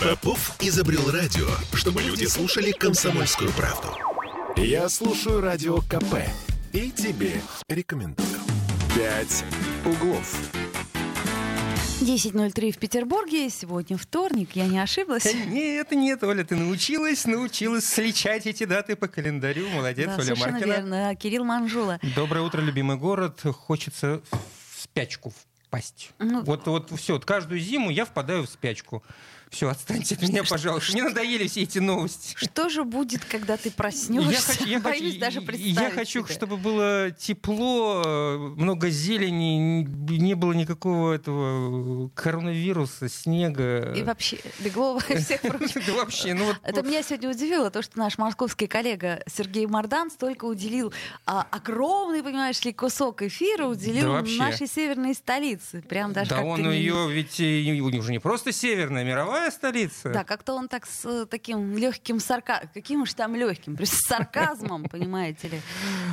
[0.00, 3.88] Попов изобрел радио, чтобы люди слушали комсомольскую правду.
[4.56, 6.14] Я слушаю радио КП
[6.72, 8.26] и тебе рекомендую.
[8.94, 9.44] «Пять
[9.84, 10.34] углов».
[12.00, 13.50] 10.03 в Петербурге.
[13.50, 15.26] Сегодня вторник, я не ошиблась.
[15.46, 19.68] Нет, нет, Оля, ты научилась, научилась сличать эти даты по календарю.
[19.68, 20.64] Молодец, да, Оля Маркина.
[20.64, 21.14] верно.
[21.14, 22.00] Кирилл Манжула.
[22.16, 23.40] Доброе утро, любимый город.
[23.42, 25.30] Хочется в спячку
[25.70, 26.10] впасть.
[26.18, 29.02] Ну, Вот, вот все, вот каждую зиму я впадаю в спячку.
[29.50, 30.92] Все, отстаньте от меня, пожалуйста.
[30.92, 32.34] Мне надоели все эти новости.
[32.36, 34.30] Что же будет, когда ты проснешься?
[34.30, 36.34] Я хочу, я Боюсь хочу, даже я представить хочу себе.
[36.34, 39.82] чтобы было тепло, э, много зелени,
[40.18, 43.92] не было никакого этого коронавируса, снега.
[43.96, 45.84] И вообще, Беглова и всех прочих.
[45.84, 46.56] Да вообще, ну вот...
[46.62, 50.92] Это меня сегодня удивило, то, что наш московский коллега Сергей Мардан столько уделил
[51.26, 55.82] а, огромный, понимаешь ли, кусок эфира уделил нашей северной столице.
[55.88, 60.10] Прям даже Да он ее ведь и уже не просто северная, а мировая столица.
[60.10, 64.84] Да, как-то он так с э, таким легким сарказмом, каким уж там легким, с сарказмом,
[64.84, 65.60] понимаете ли.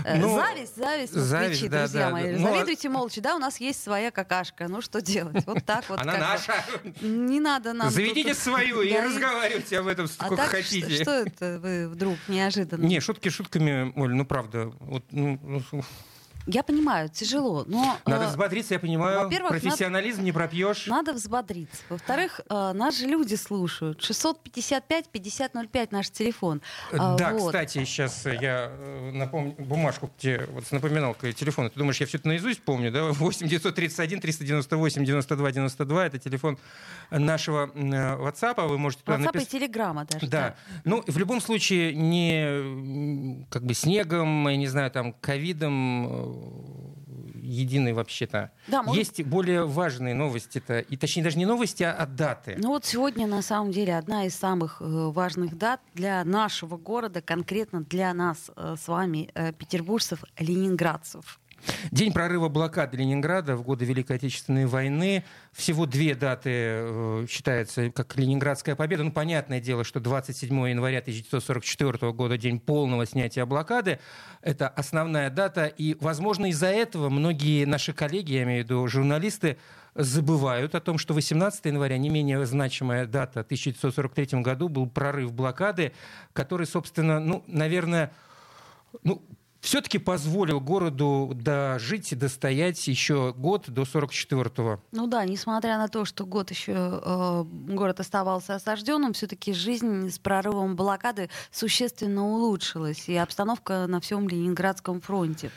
[0.05, 2.35] Э, Ну, зависть, зависть, москвичи, друзья мои.
[2.35, 5.45] Ну, а- Завидуйте молча, да, у нас есть своя какашка, ну что делать?
[5.45, 5.99] Вот так вот.
[5.99, 6.53] Она наша.
[7.01, 10.95] Не надо нам Заведите свою и разговаривайте об этом А сколько хотите.
[10.95, 12.85] Что, что это вы вдруг неожиданно?
[12.85, 14.71] Не, шутки шутками, Оль, ну правда.
[14.79, 15.61] Вот, ну, ну,
[16.49, 19.23] Я понимаю, тяжело, но надо э, взбодриться, я понимаю.
[19.25, 20.87] во-первых, надо- Профессионализм не пропьешь.
[20.87, 21.81] надо взбодриться.
[21.89, 23.99] Во-вторых, э, нас же люди слушают.
[24.01, 26.61] 655-5005 наш телефон.
[26.93, 27.47] А, Да, вот.
[27.47, 31.69] кстати, сейчас я э, напомню бумажку тебе вот с напоминалкой телефона.
[31.69, 33.03] Ты думаешь, я все это наизусть помню, да?
[33.11, 36.57] 8 931 398 92 92 это телефон
[37.11, 38.65] нашего э, WhatsApp.
[38.67, 39.49] Вы можете туда WhatsApp и написать.
[39.49, 40.27] телеграмма даже.
[40.27, 40.55] Да.
[40.85, 46.36] Ну, в любом случае, не как бы снегом, я не знаю, там, ковидом
[47.41, 48.51] единый вообще-то.
[48.67, 50.79] Да, может- Есть более важные новости-то.
[50.79, 52.55] И точнее, даже не новости, а даты.
[52.59, 57.21] Ну вот сегодня на самом деле одна из самых э, важных дат для нашего города,
[57.21, 61.39] конкретно для нас э, с вами, э, петербуржцев, ленинградцев.
[61.91, 65.23] День прорыва блокады Ленинграда в годы Великой Отечественной войны.
[65.51, 69.03] Всего две даты э, считаются как Ленинградская победа.
[69.03, 73.99] Ну, понятное дело, что 27 января 1944 года, день полного снятия блокады,
[74.41, 75.65] это основная дата.
[75.65, 79.57] И, возможно, из-за этого многие наши коллеги, я имею в виду журналисты,
[79.95, 85.33] забывают о том, что 18 января, не менее значимая дата, в 1943 году был прорыв
[85.33, 85.91] блокады,
[86.33, 88.11] который, собственно, ну, наверное,
[89.03, 89.21] ну,
[89.67, 94.81] все-таки позволил городу дожить и достоять еще год до 44-го.
[94.93, 100.19] Ну да, несмотря на то, что год еще э, город оставался осажденным, все-таки жизнь с
[100.19, 105.51] прорывом блокады существенно улучшилась, и обстановка на всем Ленинградском фронте.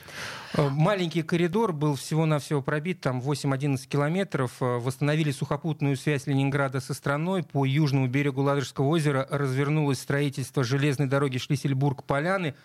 [0.55, 4.57] Э, Маленький коридор был всего-навсего пробит, там 8-11 километров.
[4.61, 7.45] Э, Восстановили сухопутную связь Ленинграда со страной.
[7.45, 12.57] По южному берегу Ладожского озера развернулось строительство железной дороги Шлиссельбург-Поляны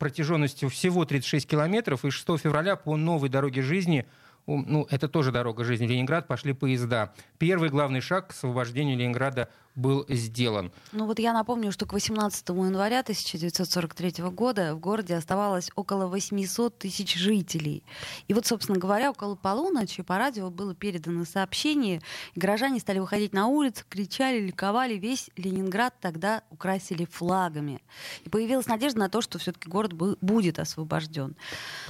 [0.00, 2.04] протяженностью всего 36 километров.
[2.04, 4.06] И 6 февраля по новой дороге жизни
[4.48, 5.86] ну, это тоже дорога жизни.
[5.86, 7.12] Ленинград пошли поезда.
[7.36, 10.72] Первый главный шаг к освобождению Ленинграда был сделан.
[10.92, 16.78] Ну вот я напомню, что к 18 января 1943 года в городе оставалось около 800
[16.78, 17.84] тысяч жителей.
[18.26, 22.02] И вот, собственно говоря, около полуночи по радио было передано сообщение,
[22.34, 27.80] и горожане стали выходить на улицу, кричали, ликовали, весь Ленинград тогда украсили флагами.
[28.24, 31.36] И появилась надежда на то, что все-таки город бу- будет освобожден.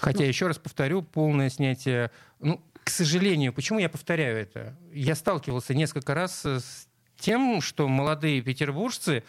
[0.00, 2.10] Хотя, еще раз повторю, полное снятие...
[2.40, 4.74] Ну, к сожалению, почему я повторяю это?
[4.92, 6.87] Я сталкивался несколько раз с
[7.18, 9.24] тем, что молодые петербуржцы,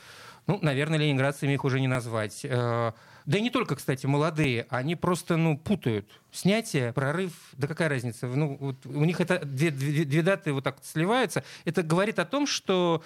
[0.48, 2.92] ну, наверное, ленинградцами их уже не назвать, э,
[3.26, 6.10] да и не только, кстати, молодые, они просто, ну, путают.
[6.32, 8.26] Снятие, прорыв, да какая разница?
[8.28, 11.44] Ну, вот у них это две, две- две даты вот так сливаются.
[11.66, 13.04] Это говорит о том, что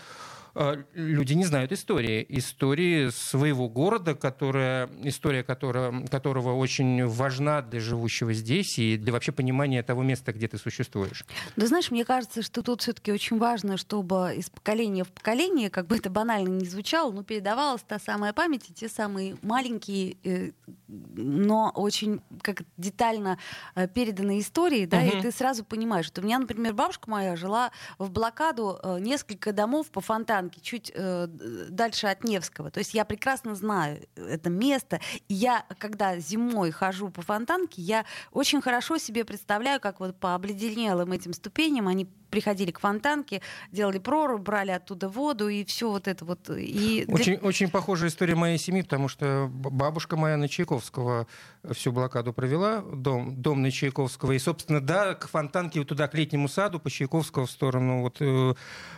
[0.94, 2.26] люди не знают истории.
[2.30, 9.32] Истории своего города, которая, история которая, которого очень важна для живущего здесь и для вообще
[9.32, 11.26] понимания того места, где ты существуешь.
[11.56, 15.88] Да знаешь, мне кажется, что тут все-таки очень важно, чтобы из поколения в поколение, как
[15.88, 20.52] бы это банально не звучало, но передавалась та самая память и те самые маленькие, э,
[20.88, 23.40] но очень как детально
[23.76, 25.22] э, переданные истории, да, и Мгм.
[25.24, 29.90] ты сразу понимаешь, что у меня, например, бабушка моя жила в блокаду э, несколько домов
[29.90, 30.02] по
[30.44, 31.28] фонтанке, чуть э,
[31.70, 32.72] дальше от Невского.
[32.72, 35.00] То есть я прекрасно знаю это место.
[35.28, 40.36] И я, когда зимой хожу по фонтанке, я очень хорошо себе представляю, как вот по
[40.36, 43.42] обледенелым этим ступеням они приходили к фонтанке,
[43.72, 46.50] делали прорубь, брали оттуда воду и все вот это вот.
[46.50, 51.28] И Очень, очень похожая история моей семьи, потому что бабушка моя на Чайковского
[51.72, 54.34] всю блокаду провела дом, дом на Чайковского.
[54.34, 58.18] И, собственно, да, к фонтанке, вот туда, к летнему саду, по Чайковского в сторону вот,
[58.20, 58.54] э,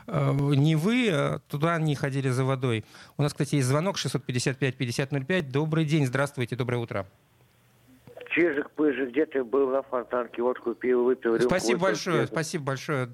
[0.08, 2.86] э, Невы, а туда они ходили за водой.
[3.18, 5.52] У нас, кстати, есть звонок 655-5005.
[5.52, 7.06] Добрый день, здравствуйте, доброе утро.
[8.36, 11.40] Чижик-пыжик, где ты был на фонтанке, водку пил, выпил.
[11.40, 13.10] Спасибо большое, спасибо большое.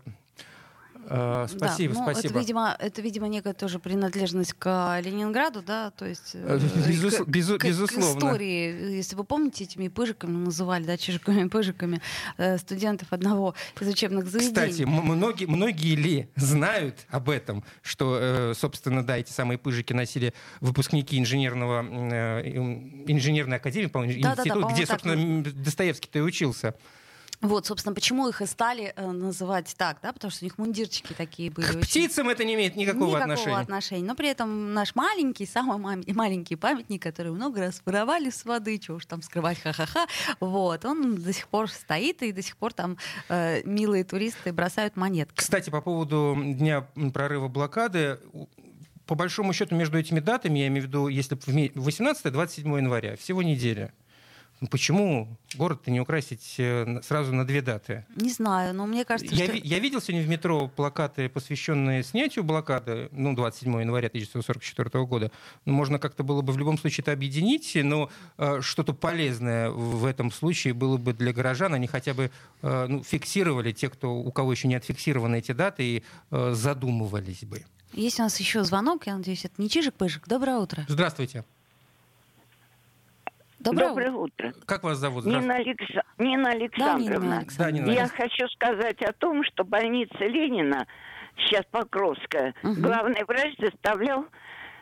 [1.10, 2.30] Uh, спасибо, да, ну, спасибо.
[2.30, 7.28] Это видимо, это, видимо, некая тоже принадлежность к Ленинграду, да, то есть э, Безус, к,
[7.28, 8.14] безу, к, безусловно.
[8.14, 12.02] К истории, если вы помните, этими пыжиками называли, да, чижиками, пыжиками
[12.38, 14.72] э, студентов одного из учебных заведений.
[14.72, 21.20] Кстати, многие, многие ли знают об этом, что, собственно, да, эти самые пыжики носили выпускники
[21.20, 21.82] инженерного
[23.08, 26.76] инженерной академии, по-моему, да, института, да, да, где, собственно, Достоевский-то и учился.
[27.42, 31.14] Вот, собственно, почему их и стали э, называть так, да, потому что у них мундирчики
[31.14, 31.66] такие были.
[31.66, 31.82] К очень...
[31.82, 33.58] птицам это не имеет никакого, никакого отношения.
[33.58, 34.06] отношения.
[34.06, 38.98] Но при этом наш маленький, самый маленький памятник, который много раз воровали с воды, чего
[38.98, 40.08] уж там скрывать, ха-ха-ха,
[40.40, 42.98] вот, он до сих пор стоит, и до сих пор там
[43.30, 45.36] э, милые туристы бросают монетки.
[45.38, 48.20] Кстати, по поводу дня прорыва блокады,
[49.08, 53.94] по большому счету между этими датами, я имею в виду, если 18-27 января, всего неделя.
[54.62, 58.06] Ну, почему город-то не украсить э, сразу на две даты?
[58.16, 59.56] Не знаю, но мне кажется, я, что...
[59.56, 65.32] Я видел сегодня в метро плакаты, посвященные снятию блокады, ну, 27 января 1944 года.
[65.66, 70.06] Ну, можно как-то было бы в любом случае это объединить, но э, что-то полезное в
[70.06, 71.74] этом случае было бы для горожан.
[71.74, 72.30] Они хотя бы
[72.62, 77.44] э, ну, фиксировали, те, кто, у кого еще не отфиксированы эти даты, и э, задумывались
[77.46, 77.66] бы.
[77.94, 80.28] Есть у нас еще звонок, я надеюсь, это не Чижик-Пыжик.
[80.28, 80.86] Доброе утро.
[80.88, 81.46] Здравствуйте.
[83.64, 84.54] Доброе, Доброе утро.
[84.66, 85.26] Как вас зовут?
[85.26, 85.86] Нина, Алекс...
[86.18, 86.98] Нина Александровна.
[86.98, 87.46] Да, Нина Александровна.
[87.58, 87.92] Да, Нина.
[87.92, 90.88] Я хочу сказать о том, что больница Ленина,
[91.38, 92.74] сейчас Покровская, угу.
[92.82, 94.26] главный врач заставлял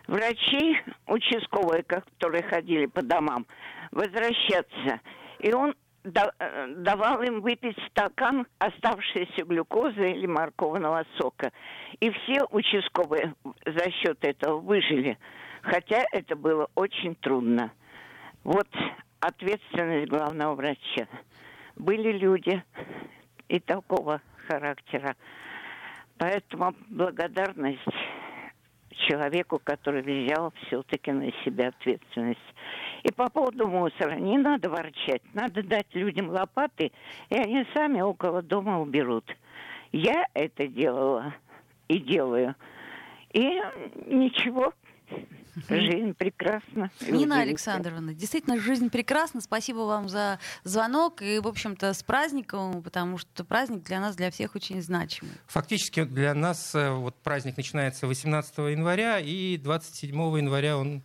[0.07, 3.45] врачей участковые, которые ходили по домам,
[3.91, 5.01] возвращаться.
[5.39, 11.51] И он э, давал им выпить стакан оставшейся глюкозы или морковного сока.
[11.99, 13.35] И все участковые
[13.65, 15.17] за счет этого выжили.
[15.63, 17.73] Хотя это было очень трудно.
[18.43, 18.67] Вот
[19.19, 21.07] ответственность главного врача.
[21.75, 22.63] Были люди
[23.47, 25.15] и такого характера.
[26.17, 27.79] Поэтому благодарность
[29.07, 32.39] человеку, который взял все-таки на себя ответственность.
[33.03, 36.91] И по поводу мусора не надо ворчать, надо дать людям лопаты,
[37.29, 39.25] и они сами около дома уберут.
[39.91, 41.33] Я это делала
[41.87, 42.55] и делаю.
[43.31, 43.61] И
[44.05, 44.73] ничего,
[45.69, 46.91] Жизнь прекрасна.
[47.01, 49.41] Нина Александровна, действительно, жизнь прекрасна.
[49.41, 54.31] Спасибо вам за звонок и, в общем-то, с праздником, потому что праздник для нас, для
[54.31, 55.33] всех очень значимый.
[55.47, 61.03] Фактически для нас э, вот праздник начинается 18 января, и 27 января он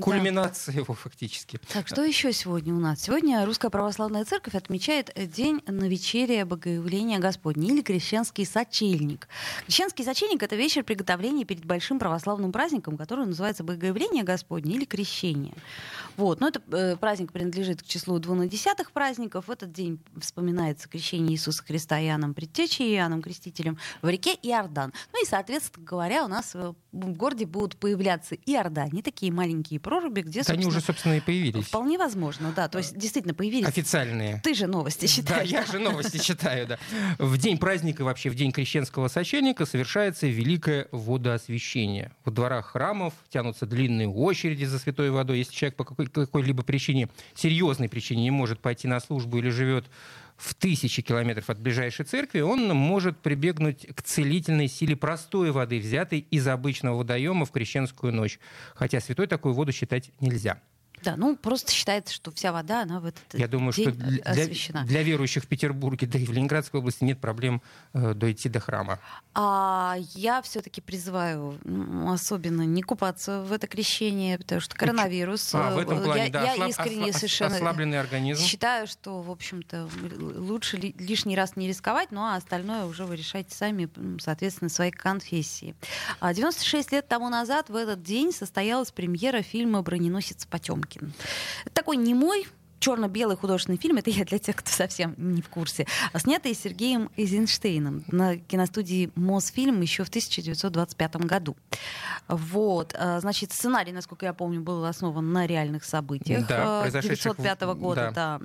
[0.00, 0.80] Кульминация да.
[0.80, 1.60] его фактически.
[1.72, 3.02] Так, что еще сегодня у нас?
[3.02, 9.28] Сегодня Русская Православная Церковь отмечает День Новечерия Богоявления Господня или Крещенский Сочельник.
[9.66, 15.54] Крещенский Сочельник— это вечер приготовления перед большим православным праздником, который называется Богоявление Господне или Крещение.
[16.16, 16.40] Вот.
[16.40, 19.46] Но это э, праздник принадлежит к числу двунадесятых праздников.
[19.46, 24.92] В этот день вспоминается крещение Иисуса Христа Иоанном Предтечей, Иоанном Крестителем в реке Иордан.
[25.12, 30.42] Ну и, соответственно говоря, у нас в городе будут появляться Иордане, такие маленькие проруби, где,
[30.48, 31.64] Они уже, собственно, и появились.
[31.64, 32.68] Вполне возможно, да.
[32.68, 33.66] То есть, действительно, появились.
[33.66, 34.40] Официальные.
[34.44, 35.50] Ты же новости читаешь.
[35.50, 36.78] Да, я же новости читаю, да.
[37.18, 42.12] В день праздника, вообще в день крещенского сочельника совершается великое водоосвящение.
[42.26, 45.38] В дворах храмов тянутся длинные очереди за святой водой.
[45.38, 49.86] Если человек по какой-либо причине, серьезной причине не может пойти на службу или живет
[50.38, 56.20] в тысячи километров от ближайшей церкви, он может прибегнуть к целительной силе простой воды, взятой
[56.20, 58.38] из обычного водоема в крещенскую ночь.
[58.74, 60.62] Хотя святой такую воду считать нельзя.
[61.02, 64.22] Да, ну просто считается, что вся вода, она в этот Я думаю, день что для,
[64.22, 64.84] освящена.
[64.84, 67.62] для верующих в Петербурге, да и в Ленинградской области нет проблем
[67.94, 68.98] э, дойти до храма.
[69.34, 75.54] А я все-таки призываю ну, особенно не купаться в это крещение, потому что коронавирус.
[75.54, 78.42] А, в этом плане, я, да, я ослаб, искренне ослаб, совершенно ослабленный организм.
[78.42, 79.88] считаю, что, в общем-то,
[80.36, 83.88] лучше ли, лишний раз не рисковать, ну а остальное уже вы решайте сами,
[84.20, 85.74] соответственно, своей конфессии.
[86.22, 90.87] 96 а лет тому назад в этот день состоялась премьера фильма «Броненосец Потемкин».
[90.88, 91.12] Пушкин.
[91.72, 92.46] Такой немой
[92.78, 98.04] черно-белый художественный фильм, это я для тех, кто совсем не в курсе, снятый Сергеем Эйзенштейном
[98.08, 101.56] на киностудии Мосфильм еще в 1925 году.
[102.28, 102.94] Вот.
[102.98, 108.12] А, значит, сценарий, насколько я помню, был основан на реальных событиях да, 1905 а, года.
[108.14, 108.38] Да.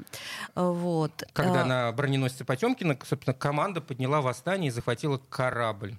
[0.55, 0.63] Да.
[0.63, 1.23] Вот.
[1.33, 1.65] Когда а...
[1.65, 5.95] на броненосце Потемкина, собственно, команда подняла восстание и захватила корабль.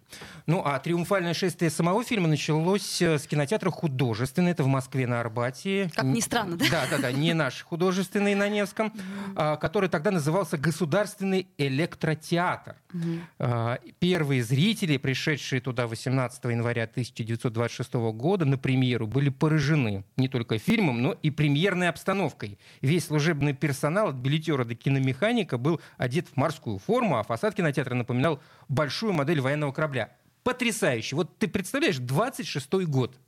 [0.46, 4.52] Ну, а триумфальное шествие самого фильма началось э, с кинотеатра художественный.
[4.52, 5.90] Это в Москве на Арбате.
[5.94, 6.64] Как ни странно, да?
[6.70, 7.12] Да, да, да.
[7.12, 9.58] Не наш художественный художественный на Невском, mm-hmm.
[9.58, 12.76] который тогда назывался Государственный электротеатр.
[12.92, 13.94] Mm-hmm.
[13.98, 21.02] Первые зрители, пришедшие туда 18 января 1926 года на премьеру, были поражены не только фильмом,
[21.02, 22.58] но и премьерной обстановкой.
[22.80, 27.94] Весь служебный персонал от билетера до киномеханика был одет в морскую форму, а фасад кинотеатра
[27.94, 30.10] напоминал большую модель военного корабля.
[30.42, 31.16] Потрясающе.
[31.16, 33.18] Вот ты представляешь, 26-й год.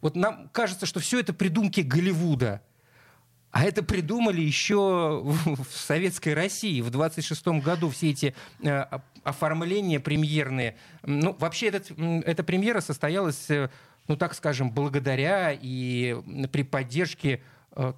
[0.00, 2.62] Вот нам кажется, что все это придумки Голливуда.
[3.52, 8.84] А это придумали еще в Советской России в 26 году все эти э,
[9.24, 10.76] оформления премьерные.
[11.02, 13.68] Ну, вообще этот, эта премьера состоялась, э,
[14.06, 16.16] ну так скажем, благодаря и
[16.52, 17.42] при поддержке
[17.72, 17.92] э,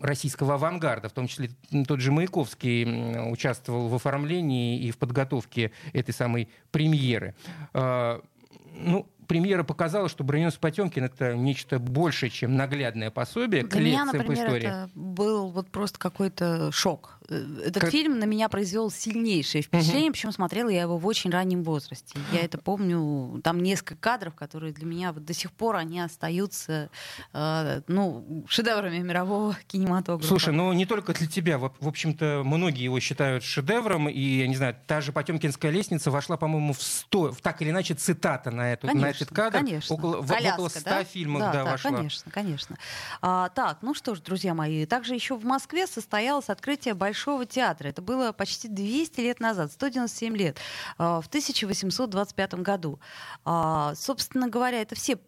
[0.00, 1.50] российского авангарда, в том числе
[1.86, 7.34] тот же Маяковский участвовал в оформлении и в подготовке этой самой премьеры.
[7.72, 14.44] Ну, премьера показала, что броненосец Потемкин это нечто большее, чем наглядное пособие Для меня, например,
[14.46, 14.66] истории.
[14.66, 17.18] это был вот просто какой-то шок.
[17.32, 17.90] Э, этот как...
[17.90, 20.12] фильм на меня произвел сильнейшее впечатление, угу.
[20.12, 22.18] причем смотрела я его в очень раннем возрасте.
[22.32, 26.90] Я это помню, там несколько кадров, которые для меня вот до сих пор они остаются
[27.32, 30.28] э, ну, шедеврами мирового кинематографа.
[30.28, 31.58] Слушай, ну не только для тебя.
[31.58, 36.10] В, в общем-то, многие его считают шедевром, и, я не знаю, та же Потемкинская лестница
[36.10, 39.58] вошла, по-моему, в 100, в так или иначе, цитата на, эту, конечно, на этот кадр.
[39.58, 39.94] Конечно.
[39.94, 41.04] Около, в, около 100 да?
[41.04, 41.90] фильмов да, да, да, вошла.
[41.90, 42.76] конечно, конечно.
[43.20, 47.88] А, так, ну что ж, друзья мои, также еще в Москве состоялось открытие Большого театра.
[47.88, 50.58] Это было почти 200 лет назад, 197 лет,
[50.98, 53.00] а, в 1825 году.
[53.44, 55.18] А, собственно говоря, это все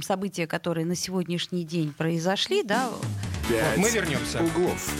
[0.00, 2.90] события, которые на сегодняшний день произошли, да.
[3.76, 4.42] Мы вернемся.
[4.42, 4.90] Углов.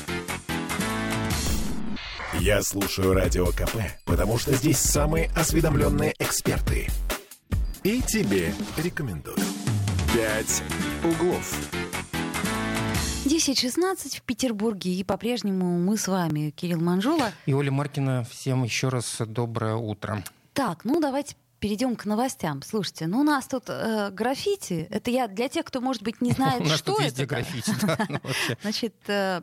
[2.40, 6.88] Я слушаю радио КП, потому что здесь самые осведомленные эксперты.
[7.82, 9.38] И тебе рекомендую.
[10.14, 10.62] «Пять
[11.04, 11.77] углов».
[13.28, 14.94] 10.16 в Петербурге.
[14.94, 17.32] И по-прежнему мы с вами, Кирилл Манжула.
[17.44, 18.24] И Оля Маркина.
[18.24, 20.24] Всем еще раз доброе утро.
[20.54, 22.62] Так, ну давайте перейдем к новостям.
[22.62, 24.86] Слушайте, ну у нас тут э, граффити.
[24.90, 27.26] Это я для тех, кто, может быть, не знает, что это.
[27.26, 27.72] граффити.
[28.08, 28.20] Ну,
[28.62, 29.42] Значит, э,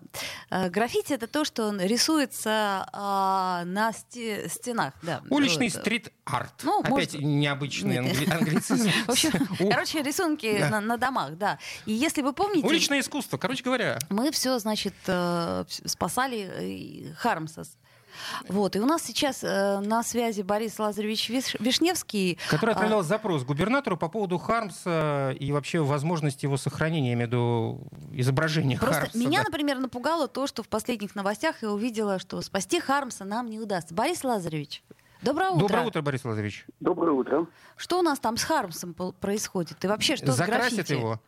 [0.49, 4.93] э, граффити это то, что рисуется а, на стенах.
[5.29, 6.63] Уличный стрит-арт.
[6.63, 8.89] Ну, Опять необычный англицизм.
[9.69, 11.59] Короче, рисунки на домах, да.
[11.85, 12.65] И если вы помните...
[12.65, 13.99] Уличное искусство, короче говоря.
[14.09, 17.63] Мы все, значит, э, спасали Хармса
[18.47, 18.75] вот.
[18.75, 21.55] И у нас сейчас э, на связи Борис Лазаревич Виш...
[21.59, 22.39] Вишневский.
[22.49, 23.03] Который а, отправлял а...
[23.03, 27.81] запрос губернатору по поводу Хармса и вообще возможности его сохранения, я имею в виду
[28.11, 29.17] изображения Просто Хармса.
[29.17, 29.49] Меня, да.
[29.49, 33.93] например, напугало то, что в последних новостях я увидела, что спасти Хармса нам не удастся.
[33.93, 34.83] Борис Лазаревич.
[35.21, 35.67] Доброе утро.
[35.67, 36.65] Доброе утро, Борис Лазаревич.
[36.79, 37.47] Доброе утро.
[37.77, 39.83] Что у нас там с Хармсом происходит?
[39.83, 41.19] И вообще, что Закрасят с его?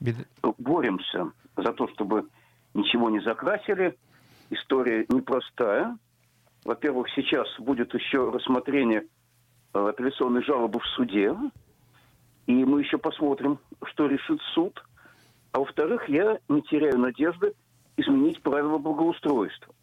[0.00, 0.16] Бед...
[0.58, 2.26] Боремся за то, чтобы
[2.74, 3.96] ничего не закрасили.
[4.52, 5.96] История непростая.
[6.66, 9.06] Во-первых, сейчас будет еще рассмотрение
[9.72, 11.34] э, апелляционной жалобы в суде,
[12.46, 14.84] и мы еще посмотрим, что решит суд.
[15.52, 17.54] А во-вторых, я не теряю надежды
[17.96, 19.74] изменить правила благоустройства.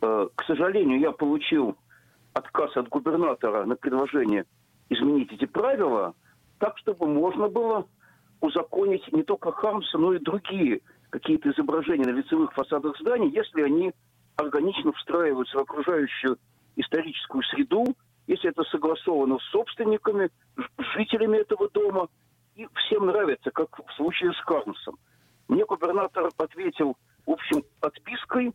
[0.00, 1.76] Э, к сожалению, я получил
[2.32, 4.46] отказ от губернатора на предложение
[4.88, 6.16] изменить эти правила
[6.58, 7.86] так, чтобы можно было
[8.40, 13.92] узаконить не только Хармса, но и другие какие-то изображения на лицевых фасадах зданий, если они
[14.38, 16.38] органично встраиваются в окружающую
[16.76, 17.84] историческую среду,
[18.26, 20.30] если это согласовано с собственниками,
[20.94, 22.08] жителями этого дома,
[22.54, 24.96] и всем нравится, как в случае с Карнсом.
[25.48, 28.52] Мне губернатор ответил, в общем, отпиской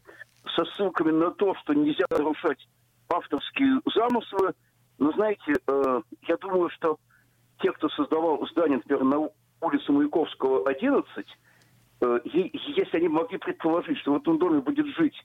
[0.55, 2.67] со ссылками на то, что нельзя нарушать
[3.09, 4.53] авторские замыслы.
[4.99, 6.97] Но, знаете, э, я думаю, что
[7.59, 9.29] те, кто создавал здание, например, на
[9.61, 11.25] улице Маяковского, 11,
[12.01, 15.15] э, если они могли предположить, что в этом доме будет жить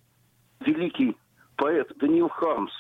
[0.61, 1.17] великий
[1.57, 2.73] поэт Даниил Хармс,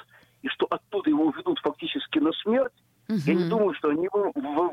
[0.42, 2.72] и что оттуда его ведут фактически на смерть,
[3.08, 3.18] угу.
[3.24, 4.08] я не думаю, что они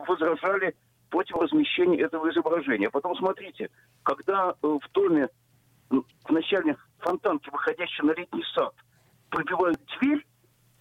[0.07, 0.75] возражали
[1.09, 2.89] против размещения этого изображения.
[2.89, 3.69] Потом смотрите,
[4.03, 5.29] когда э, в доме
[5.89, 8.73] в начальной фонтанке, выходящей на летний сад,
[9.29, 10.25] пробивают дверь,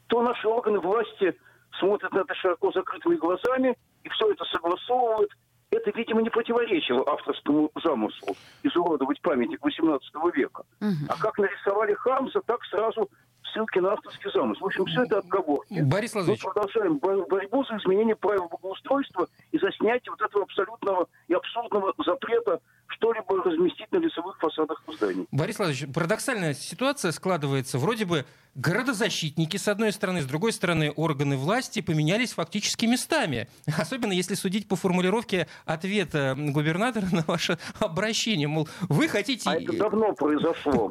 [0.06, 1.36] то наши органы власти
[1.78, 5.30] смотрят на это широко закрытыми глазами и все это согласовывают–
[5.74, 10.00] это, видимо, не противоречило авторскому замыслу изуродовать памятник XVIII
[10.34, 10.62] века.
[10.80, 11.06] Угу.
[11.08, 13.10] А как нарисовали Хамза, так сразу
[13.54, 14.62] ссылки на авторский замысел.
[14.62, 15.80] В общем, все это отговорки.
[15.80, 16.44] Борис Лазович.
[16.44, 21.94] Мы продолжаем борьбу за изменение правил благоустройства и за снятие вот этого абсолютного и абсурдного
[22.04, 25.26] запрета что-либо разместить на лицевых фасадах зданий.
[25.30, 27.78] Борис Владимирович, парадоксальная ситуация складывается.
[27.78, 33.48] Вроде бы городозащитники, с одной стороны, с другой стороны, органы власти поменялись фактически местами.
[33.78, 38.48] Особенно если судить по формулировке ответа губернатора на ваше обращение.
[38.48, 39.50] Мол, вы хотите...
[39.50, 40.90] А это давно произошло.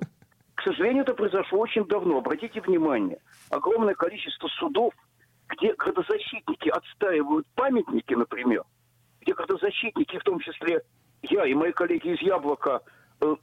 [0.55, 2.19] К сожалению, это произошло очень давно.
[2.19, 3.19] Обратите внимание,
[3.49, 4.93] огромное количество судов,
[5.49, 8.63] где градозащитники отстаивают памятники, например,
[9.21, 10.81] где градозащитники, в том числе
[11.23, 12.81] я и мои коллеги из «Яблока»,
[13.21, 13.35] э,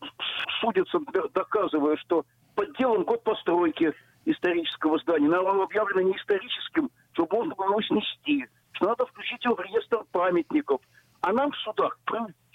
[0.61, 0.99] судятся,
[1.35, 2.25] доказывая, что
[2.55, 3.93] подделан год постройки
[4.25, 9.57] исторического здания, оно объявлено не историческим, чтобы можно было его снести, что надо включить его
[9.57, 10.81] в реестр памятников.
[11.23, 11.99] А нам в судах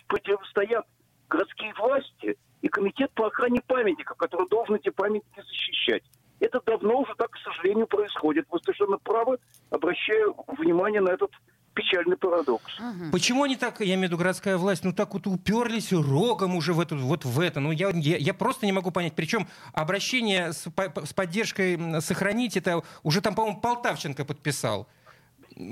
[0.08, 0.86] противостоят
[1.30, 6.02] городские власти и комитет по охране памятников, который должен эти памятники защищать.
[6.40, 8.48] Это давно уже так, к сожалению, происходит.
[8.50, 9.38] Вы совершенно правы,
[9.70, 11.30] обращаю внимание на этот
[11.76, 12.80] печальный парадокс.
[12.80, 13.12] Угу.
[13.12, 16.74] Почему они так, я имею в виду городская власть, ну так вот уперлись рогом уже
[16.74, 17.60] в эту, вот в это?
[17.60, 19.14] Ну я, я, я просто не могу понять.
[19.16, 24.88] Причем обращение с, с поддержкой сохранить, это уже там, по-моему, Полтавченко подписал.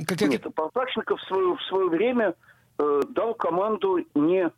[0.05, 0.29] Как, как...
[0.29, 2.35] Нет, Полтавченко в свое, в свое время
[2.77, 4.51] э, дал команду не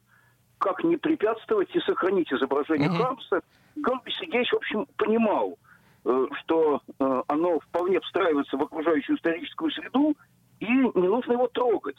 [0.66, 2.98] как не препятствовать и сохранить изображение угу.
[2.98, 3.42] Хармса.
[3.76, 5.60] Георгий Сергеевич, в общем, понимал,
[6.04, 10.16] э, что э, оно вполне встраивается в окружающую историческую среду,
[10.60, 11.98] и не нужно его трогать.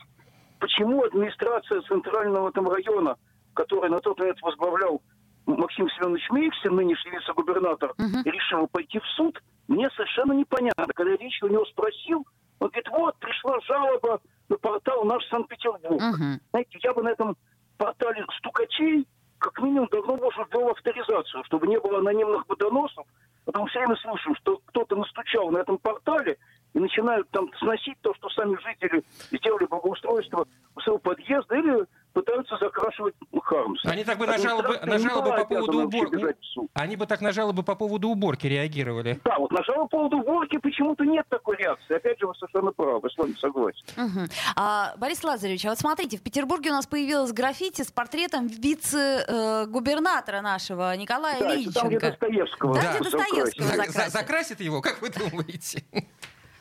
[0.59, 3.15] Почему администрация центрального там района,
[3.55, 5.01] который на тот момент возглавлял
[5.47, 8.25] Максим Семенович Мейксин, нынешний вице-губернатор, uh-huh.
[8.25, 10.93] решил пойти в суд, мне совершенно непонятно.
[10.93, 12.27] Когда я лично у него спросил,
[12.59, 16.03] он говорит, вот, пришла жалоба на портал «Наш Санкт-Петербург».
[16.03, 16.41] Uh-huh.
[16.51, 17.37] Знаете, я бы на этом
[17.77, 19.07] портале стукачей
[19.39, 23.07] как минимум давно уже ввел авторизацию, чтобы не было анонимных водоносов,
[23.45, 26.39] потому что все время слышу, что кто-то настучал на этом портале,
[26.75, 30.47] и начинают там сносить то, что сами жители сделали благоустройство
[30.83, 31.87] своего подъезда, или
[32.17, 33.85] пытаются закрашивать Хармс.
[33.85, 36.35] Они так бы на жалобы, на жалобы по поводу уборки.
[36.73, 39.21] Они бы так на жалобы по поводу уборки реагировали.
[39.23, 41.95] Да, вот на жалобы по поводу уборки почему-то нет такой реакции.
[41.95, 43.85] Опять же, вы совершенно правы, с вами согласен.
[43.99, 44.27] Угу.
[44.57, 50.41] А, Борис Лазаревич, а вот смотрите, в Петербурге у нас появилось граффити с портретом вице-губернатора
[50.41, 51.81] нашего Николая да, Ильиченко.
[51.81, 52.75] Там, где Достоевского.
[52.77, 52.93] Да, да.
[52.95, 54.13] где Достоевского закрасит.
[54.13, 55.85] Закрасит его, как вы думаете?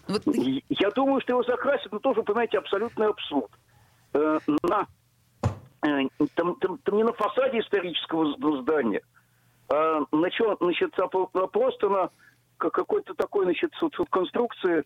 [0.10, 0.22] Вот...
[0.26, 3.52] Я думаю, что его закрасят, но тоже, понимаете, абсолютный абсурд.
[4.16, 4.88] Э, на,
[6.36, 9.02] там, там, там не на фасаде исторического здания,
[9.69, 10.93] а на чем, значит,
[11.52, 12.10] просто на
[12.58, 13.71] какой-то такой, значит,
[14.10, 14.84] конструкции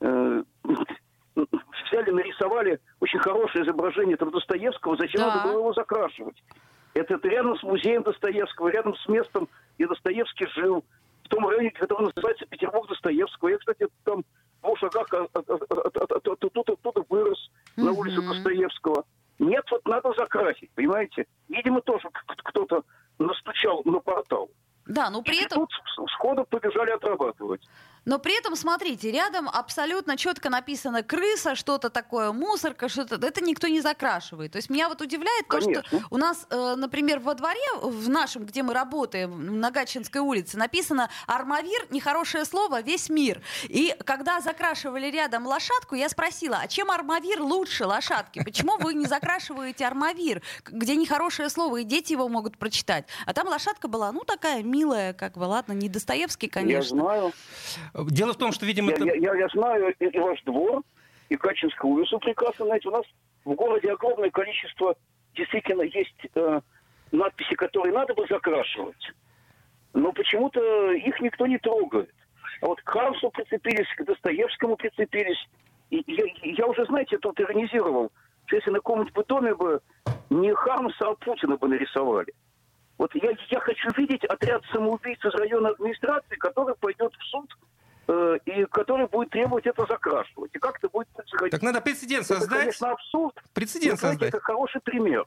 [0.00, 0.42] э,
[1.34, 5.36] взяли, нарисовали очень хорошее изображение там Достоевского, зачем да.
[5.36, 6.42] надо было его закрашивать?
[6.94, 10.84] Это, это рядом с музеем Достоевского, рядом с местом, где Достоевский жил,
[11.24, 13.48] в том районе, который называется Петербург Достоевского.
[13.48, 14.24] Я, кстати, там
[14.62, 19.04] двух шагах оттуда вырос на улице Достоевского.
[19.94, 21.26] Надо закрасить, понимаете?
[21.48, 22.82] Видимо, тоже кто-то
[23.20, 24.50] настучал на портал.
[24.86, 25.60] Да, но при и этом...
[25.60, 27.62] Тут сходу побежали отрабатывать.
[28.04, 33.14] Но при этом, смотрите, рядом абсолютно четко написано крыса, что-то такое, мусорка, что-то.
[33.16, 34.52] Это никто не закрашивает.
[34.52, 35.82] То есть меня вот удивляет Конечно.
[35.82, 40.20] то, что у нас, э, например, во дворе, в нашем, где мы работаем, на Гатчинской
[40.20, 43.42] улице, написано «Армавир»— нехорошее слово, весь мир.
[43.64, 48.42] И когда закрашивали рядом лошадку, я спросила, а чем Армавир лучше лошадки?
[48.44, 53.06] Почему вы не закрашиваете Армавир, где нехорошее слово, и дети его могут прочитать?
[53.26, 56.96] А там лошадка была, ну, такая милая, как бы, ладно, не Достоевский, конечно.
[56.96, 57.32] Я знаю.
[57.94, 58.90] Дело в том, что, видимо...
[58.90, 59.04] Я, это...
[59.04, 60.82] я, я, я знаю и, ваш двор,
[61.28, 62.88] и Качинскую улицу прекрасно знаете.
[62.88, 63.04] У нас
[63.44, 64.96] в городе огромное количество
[65.34, 66.60] действительно есть э,
[67.12, 69.12] надписи, которые надо бы закрашивать.
[69.92, 72.12] Но почему-то их никто не трогает.
[72.60, 75.38] А вот к Хармсу прицепились, к Достоевскому прицепились.
[75.90, 78.10] И я, я уже, знаете, тут иронизировал,
[78.46, 79.80] что если на каком-нибудь доме бы
[80.30, 82.32] не Хармса, а Путина бы нарисовали.
[82.98, 87.52] Вот я, я хочу видеть отряд самоубийц из района администрации, который пойдет в суд
[88.06, 90.50] Э, и который будет требовать это закрашивать.
[90.54, 91.50] И как это будет происходить?
[91.50, 92.48] Так надо прецедент создать.
[92.48, 93.42] Это, конечно, абсурд.
[93.54, 94.28] Прецедент создать.
[94.28, 95.24] Это хороший пример.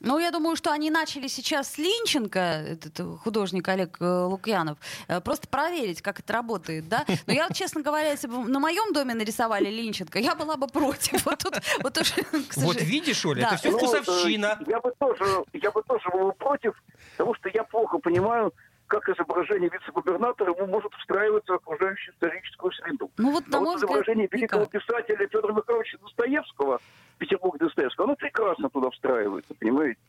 [0.00, 5.20] Ну, я думаю, что они начали сейчас с Линченко, этот художник Олег э, Лукьянов, э,
[5.20, 7.04] просто проверить, как это работает, да?
[7.26, 11.26] Но я, честно говоря, если бы на моем доме нарисовали Линченко, я была бы против.
[11.26, 12.14] Вот, тут, вот, уж,
[12.56, 13.48] вот видишь, Оля, да.
[13.48, 14.58] это все ну, вкусовщина.
[14.66, 18.54] Я бы тоже, я бы тоже был против, потому что я плохо понимаю,
[18.90, 23.10] как изображение вице-губернатора ему может встраиваться в окружающую историческую среду.
[23.18, 24.82] Ну вот, на а вот изображение взгляд, великого никак.
[24.82, 26.80] писателя Федора Михайловича Достоевского,
[27.18, 30.00] Петербург Достоевского, оно прекрасно туда встраивается, понимаете?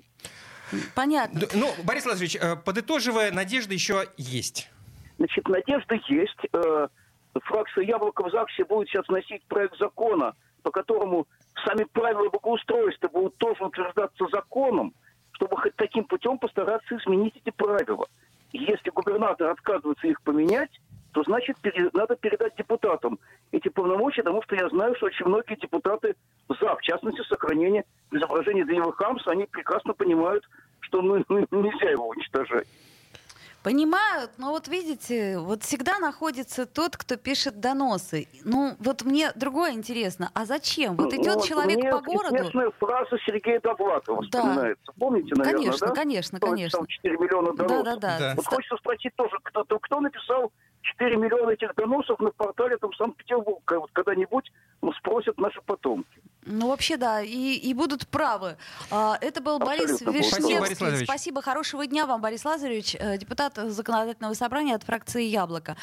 [0.96, 1.42] Понятно.
[1.54, 4.72] Ну, Борис Лазаревич, э, подытоживая, надежда еще есть.
[5.18, 6.40] Значит, надежда есть.
[6.52, 6.88] Э,
[7.44, 11.28] фракция «Яблоко» в ЗАГСе будет сейчас вносить проект закона, по которому
[11.66, 14.96] сами правила благоустройства будут тоже утверждаться законом,
[15.34, 18.08] чтобы хоть таким путем постараться изменить эти правила.
[18.54, 20.72] Если губернатор отказывается их поменять,
[21.14, 23.20] то значит пере, надо передать депутатам
[23.52, 26.16] эти полномочия, потому что я знаю, что очень многие депутаты
[26.48, 30.48] за, в частности, сохранение изображения Древого Хамса, они прекрасно понимают,
[30.80, 32.68] что ну, нельзя его уничтожать.
[33.64, 38.28] Понимают, но вот видите, вот всегда находится тот, кто пишет доносы.
[38.44, 40.32] Ну, вот мне другое интересно.
[40.34, 40.96] А зачем?
[40.96, 42.36] Вот идет ну, человек мне по городу...
[42.38, 44.40] Известная фраза Сергея Довлатова да.
[44.42, 44.94] вспоминается.
[44.98, 45.94] Помните, наверное, Конечно, да?
[45.94, 46.80] конечно, конечно.
[46.80, 47.84] Там 4 миллиона доносов.
[47.84, 48.34] Да, да, да.
[48.36, 53.62] Вот хочется спросить тоже, кто, кто написал 4 миллиона этих доносов на портале там Санкт-Петербург.
[53.70, 56.22] Вот когда-нибудь ну, спросят наши потомки.
[56.46, 58.58] Ну, вообще, да, и, и будут правы.
[58.90, 60.76] А, это был Абсолютно Борис Вишневский.
[60.76, 65.78] Спасибо, Спасибо, хорошего дня вам, Борис Лазаревич, э, депутат Законодательного собрания от фракции «Яблоко».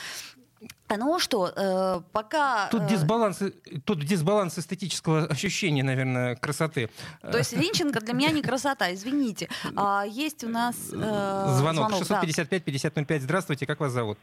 [0.96, 2.68] Ну что, э, пока...
[2.70, 3.42] Тут э, дисбаланс,
[3.84, 6.90] тут дисбаланс эстетического ощущения, наверное, красоты.
[7.20, 9.48] То есть Линченко для меня не красота, извините.
[9.76, 11.92] А, есть у нас э, звонок.
[11.92, 13.04] звонок 655-5005.
[13.06, 13.20] Да.
[13.20, 14.18] Здравствуйте, как вас зовут?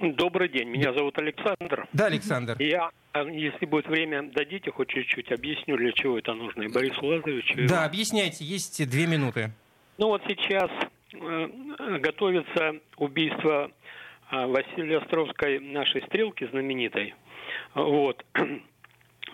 [0.00, 1.86] Добрый день, меня зовут Александр.
[1.92, 2.56] Да, Александр.
[2.58, 6.62] Я, а, если будет время, дадите хоть чуть-чуть, объясню, для чего это нужно.
[6.62, 7.68] И Борису Лазаревичу.
[7.68, 9.50] Да, объясняйте, есть две минуты.
[9.98, 10.70] Ну вот сейчас
[11.12, 13.70] э, готовится убийство
[14.30, 17.14] э, Василия Островской, нашей стрелки знаменитой.
[17.74, 18.24] Вот.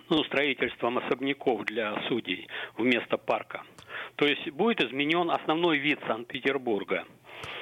[0.09, 3.64] Ну, строительством особняков для судей вместо парка.
[4.14, 7.05] То есть будет изменен основной вид Санкт-Петербурга–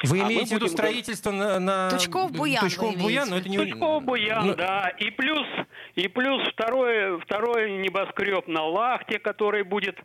[0.05, 1.91] вы а имеете в виду строительство на, на...
[1.91, 2.61] Тучков-Буян?
[2.61, 3.57] Тучков-Буян, но это не...
[3.59, 4.55] Тучков-Буян, ну...
[4.55, 4.89] да.
[4.99, 5.47] И плюс,
[5.95, 9.99] и плюс второй, второй небоскреб на Лахте, который будет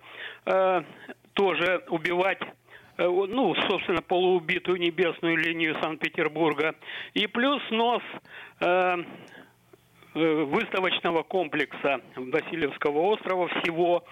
[0.46, 0.84] э,
[1.34, 2.40] тоже убивать
[2.98, 6.76] э, ну, собственно, полуубитую небесную линию Санкт-Петербурга.
[7.14, 8.04] И плюс снос
[8.62, 8.98] э,
[10.16, 14.04] Э, выставочного комплекса Васильевского острова всего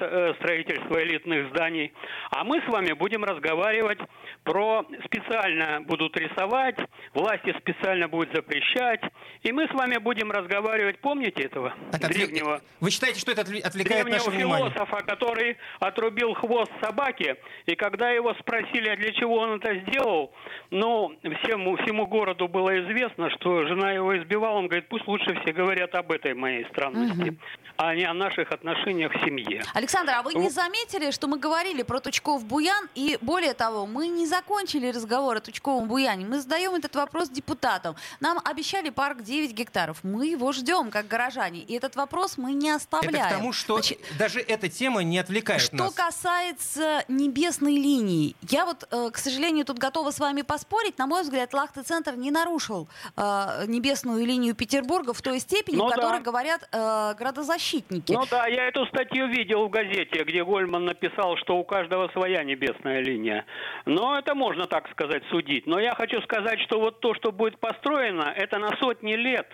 [0.00, 1.92] э, строительство элитных зданий.
[2.30, 3.98] А мы с вами будем разговаривать
[4.44, 6.76] про специально будут рисовать,
[7.14, 9.00] власти специально будут запрещать,
[9.42, 12.60] и мы с вами будем разговаривать, помните этого так, древнего?
[12.80, 14.70] Вы считаете, что это отвлекает наше внимание?
[14.70, 20.32] философа, который отрубил хвост собаки, и когда его спросили, а для чего он это сделал,
[20.70, 25.52] ну, всему, всему городу было известно, что жена его избивала, он говорит, пусть лучше все
[25.52, 27.38] говорят об этой моей странности, угу.
[27.76, 29.62] а не о наших отношениях в семье.
[29.86, 34.26] Александр, а вы не заметили, что мы говорили про Тучков-Буян, и более того, мы не
[34.26, 37.94] закончили разговор о Тучковом-Буяне, мы задаем этот вопрос депутатам.
[38.18, 42.70] Нам обещали парк 9 гектаров, мы его ждем, как горожане, и этот вопрос мы не
[42.70, 43.26] оставляем.
[43.26, 45.92] Это к тому, что Значит, даже эта тема не отвлекает что нас.
[45.92, 51.06] Что касается небесной линии, я вот, э, к сожалению, тут готова с вами поспорить, на
[51.06, 56.18] мой взгляд, Лахта-центр не нарушил э, небесную линию Петербурга в той степени, ну, в которой
[56.18, 56.24] да.
[56.24, 58.10] говорят э, градозащитники.
[58.10, 62.42] Ну да, я эту статью видел в газете, где Гольман написал, что у каждого своя
[62.44, 63.44] небесная линия.
[63.84, 65.66] Но это можно так сказать судить.
[65.66, 69.48] Но я хочу сказать, что вот то, что будет построено, это на сотни лет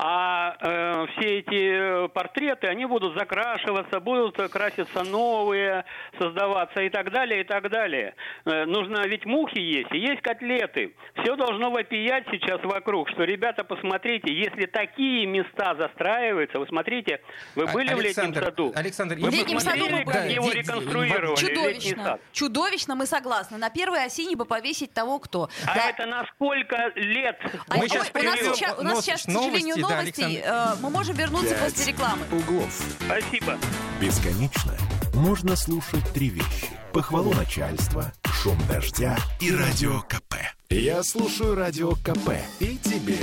[0.00, 5.84] а э, все эти э, портреты, они будут закрашиваться, будут краситься новые,
[6.20, 8.14] создаваться и так далее, и так далее.
[8.44, 10.94] Э, нужно ведь мухи есть, и есть котлеты.
[11.20, 17.20] Все должно вопиять сейчас вокруг, что, ребята, посмотрите, если такие места застраиваются, вы смотрите,
[17.56, 18.72] вы а, были Александр, в летнем саду?
[18.76, 21.34] Александр, в летнем саду мы как да, его реконструировали?
[21.34, 22.18] Чудовищно.
[22.30, 23.58] Чудовищно, мы согласны.
[23.58, 25.48] На первой осени бы повесить того, кто.
[25.66, 25.90] А да.
[25.90, 27.36] это на сколько лет?
[27.68, 30.42] А мы сейчас у, нас сейчас, у нас сейчас, к сожалению, новостей.
[30.44, 32.24] Да, Мы можем вернуться Пять после рекламы.
[32.32, 32.82] углов.
[33.06, 33.58] Спасибо.
[34.00, 34.74] Бесконечно
[35.14, 36.68] можно слушать три вещи.
[36.92, 40.34] Похвалу начальства, шум дождя и радио КП.
[40.70, 43.18] Я слушаю радио КП и тебе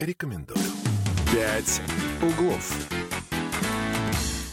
[0.00, 0.58] рекомендую.
[1.32, 1.80] «Пять
[2.20, 2.74] углов».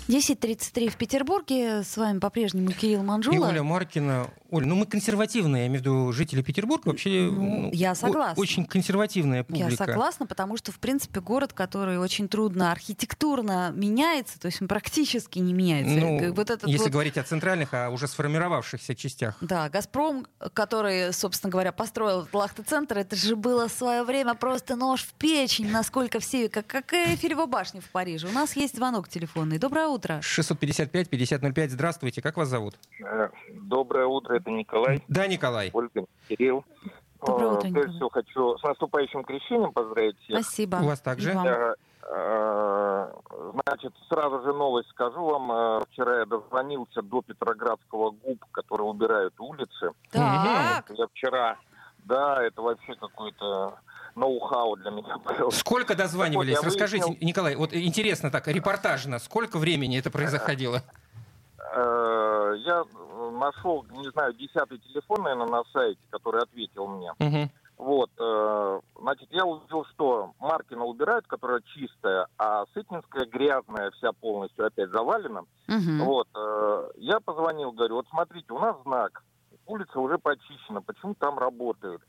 [0.10, 1.84] 10.33 в Петербурге.
[1.84, 3.46] С вами по-прежнему Кирилл Манжула.
[3.46, 4.28] И Оля Маркина.
[4.50, 8.42] Оль, ну мы консервативные, я имею в виду жители Петербурга, вообще ну, я согласна.
[8.42, 9.70] очень консервативная публика.
[9.70, 14.68] Я согласна, потому что, в принципе, город, который очень трудно архитектурно меняется, то есть он
[14.68, 15.94] практически не меняется.
[15.94, 16.94] Ну, вот этот если вот...
[16.94, 19.38] говорить о центральных, а уже сформировавшихся частях.
[19.42, 25.04] Да, «Газпром», который, собственно говоря, построил Лахта-центр, это же было в свое время просто нож
[25.04, 28.28] в печень, насколько все, как, как Эйфелева башня в Париже.
[28.28, 29.60] У нас есть звонок телефонный.
[29.60, 29.99] Доброе утро.
[30.06, 32.76] 655-5005, здравствуйте, как вас зовут?
[33.04, 35.04] Э, доброе утро, это Николай.
[35.08, 35.70] Да, Николай.
[35.74, 36.64] Ольга, Кирилл.
[37.26, 40.42] Доброе утро, Прежде всего хочу с наступающим крещением поздравить всех.
[40.42, 40.78] Спасибо.
[40.78, 41.32] У вас также?
[42.12, 43.12] Э,
[43.66, 45.52] значит, сразу же новость скажу вам.
[45.52, 49.92] Э, вчера я дозвонился до Петроградского ГУП, который убирают улицы.
[50.12, 50.90] Так.
[50.90, 51.58] Я вчера...
[52.06, 53.78] Да, это вообще какой-то
[54.20, 55.52] ноу-хау для меня был.
[55.52, 56.58] Сколько дозванивались?
[56.58, 57.28] Вот, Расскажите, выяснил...
[57.28, 60.84] Николай, вот интересно так, репортажно, сколько времени это происходило?
[61.76, 62.84] Я
[63.32, 67.12] нашел, не знаю, десятый телефон, наверное, на сайте, который ответил мне.
[67.20, 67.50] Угу.
[67.78, 74.66] Вот, э, значит, я увидел, что Маркина убирают, которая чистая, а Сытнинская грязная вся полностью
[74.66, 75.42] опять завалена.
[75.70, 76.04] Угу.
[76.04, 79.24] Вот, э, я позвонил, говорю, вот смотрите, у нас знак,
[79.66, 82.02] улица уже почищена, почему там работают?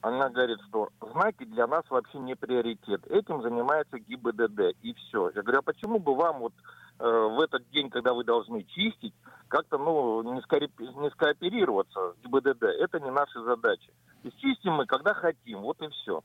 [0.00, 3.06] Она говорит, что знаки для нас вообще не приоритет.
[3.10, 5.30] Этим занимается ГИБДД, и все.
[5.34, 6.52] Я говорю, а почему бы вам вот
[6.98, 9.14] э, в этот день, когда вы должны чистить,
[9.48, 10.70] как-то, ну, не, скори...
[10.78, 12.62] не скооперироваться с ГИБДД?
[12.64, 13.90] Это не наша задача.
[14.22, 16.22] И чистим мы, когда хотим, вот и все.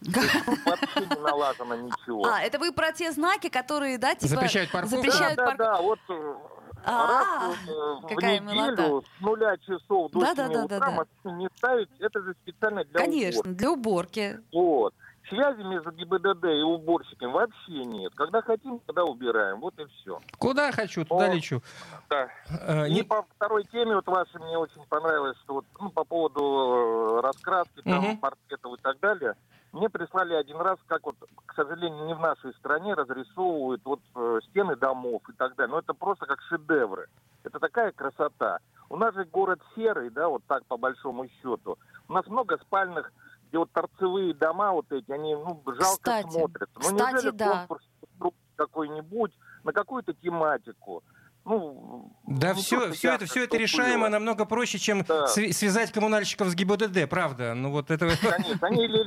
[0.02, 2.24] Вообще не налажено ничего.
[2.26, 4.28] А, это вы про те знаки, которые, да, типа...
[4.28, 4.96] Запрещают парковку?
[4.96, 6.34] Запрещают да, да, да, вот э,
[6.84, 12.22] а, раз э, в неделю с нуля часов до 7 утра машину не ставить, это
[12.22, 14.40] же специально для Конечно, для уборки.
[14.52, 14.94] Вот.
[15.28, 18.14] Связи между ГИБДД и уборщиками вообще нет.
[18.14, 19.60] Когда хотим, тогда убираем.
[19.60, 20.18] Вот и все.
[20.38, 21.34] Куда хочу, туда вот.
[21.34, 21.62] лечу.
[22.08, 22.28] Да.
[22.66, 23.00] А, не...
[23.00, 27.82] И по второй теме вот вашей мне очень понравилось, что вот ну, по поводу раскраски,
[27.84, 28.16] там, угу.
[28.16, 29.34] портретов и так далее.
[29.72, 34.40] Мне прислали один раз, как вот, к сожалению, не в нашей стране разрисовывают вот э,
[34.48, 35.72] стены домов и так далее.
[35.72, 37.08] Но это просто как шедевры.
[37.44, 38.60] Это такая красота.
[38.88, 41.78] У нас же город серый, да, вот так по большому счету.
[42.08, 43.12] У нас много спальных,
[43.48, 46.74] где вот торцевые дома вот эти, они, ну, жалко кстати, смотрятся.
[46.74, 47.50] Ну, кстати, неужели да.
[47.50, 47.84] конкурс
[48.56, 49.32] какой-нибудь
[49.64, 51.02] на какую-то тематику?
[51.48, 54.08] Ну, да, все, все это, все это решаемо было.
[54.10, 55.26] намного проще, чем да.
[55.26, 57.54] связать коммунальщиков с ГИБДД, правда.
[57.54, 58.10] Ну вот это.
[58.20, 59.02] Конечно, они или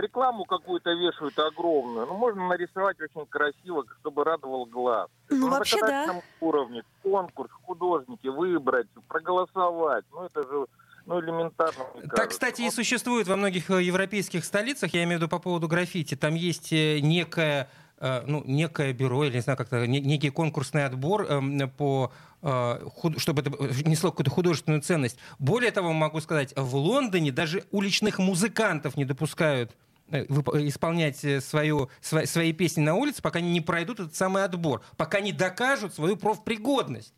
[0.00, 2.06] рекламу какую-то вешают огромную.
[2.06, 5.08] Ну можно нарисовать очень красиво, чтобы радовал глаз.
[5.30, 6.22] Ну, ну вообще да.
[6.40, 10.04] уровне конкурс, художники выбрать, проголосовать.
[10.12, 10.66] Ну это же
[11.06, 11.84] ну, элементарно.
[12.14, 15.68] Так, кстати, и существует во многих э, европейских столицах, я имею в виду по поводу
[15.68, 21.26] граффити, там есть э, некая ну, некое бюро, или не знаю, как-то некий конкурсный отбор
[21.30, 22.78] эм, по э,
[23.16, 23.50] чтобы это
[23.88, 25.18] несло какую-то художественную ценность.
[25.38, 29.72] Более того, могу сказать, в Лондоне даже уличных музыкантов не допускают
[30.10, 34.82] э, исполнять свою, свои, свои песни на улице, пока они не пройдут этот самый отбор,
[34.96, 37.14] пока не докажут свою профпригодность.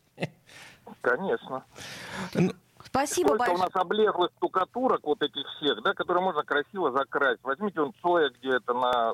[1.01, 1.65] Конечно.
[2.33, 2.53] Ну,
[2.85, 3.57] Спасибо Сколько большое.
[3.57, 7.43] у нас облеглых штукатурок вот этих всех, да, которые можно красиво закрасить.
[7.43, 9.13] Возьмите он Цоя где-то на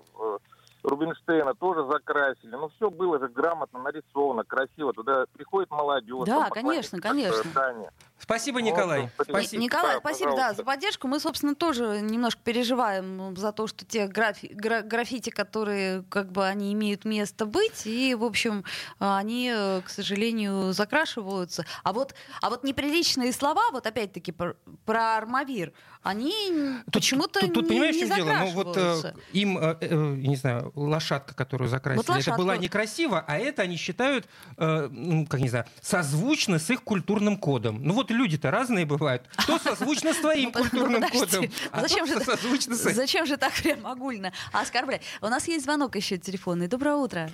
[0.86, 2.52] Рубинштейна тоже закрасили.
[2.52, 4.94] Ну, все было же грамотно нарисовано, красиво.
[4.94, 6.26] Туда приходит молодежь.
[6.26, 7.44] Да, конечно, конечно.
[7.44, 7.92] Здание.
[8.18, 9.10] Спасибо, Николай.
[9.18, 9.62] Вот, спасибо.
[9.64, 10.50] Николай, спасибо пожалуйста.
[10.50, 11.08] да, за поддержку.
[11.08, 16.46] Мы, собственно, тоже немножко переживаем за то, что те графи- гра- граффити, которые как бы
[16.46, 18.64] они имеют место быть, и, в общем,
[19.00, 19.54] они,
[19.86, 21.66] к сожалению, закрашиваются.
[21.84, 27.68] А вот, а вот неприличные слова, вот опять-таки про, про Армавир, они почему-то тут, тут,
[27.68, 28.32] понимаешь, не, не дело?
[28.40, 32.32] Ну, вот э, им, э, э, не знаю, лошадка, которую закрасили, вот лошадка.
[32.32, 36.84] это была некрасиво, а это они считают, э, ну, как не знаю, созвучно с их
[36.84, 37.84] культурным кодом.
[37.84, 39.24] Ну вот люди-то разные бывают.
[39.36, 43.86] Кто созвучно с твоим культурным кодом, а зачем же созвучно с Зачем же так прям
[43.86, 45.02] огульно оскорблять?
[45.22, 46.68] У нас есть звонок еще телефонный.
[46.68, 47.30] Доброе утро.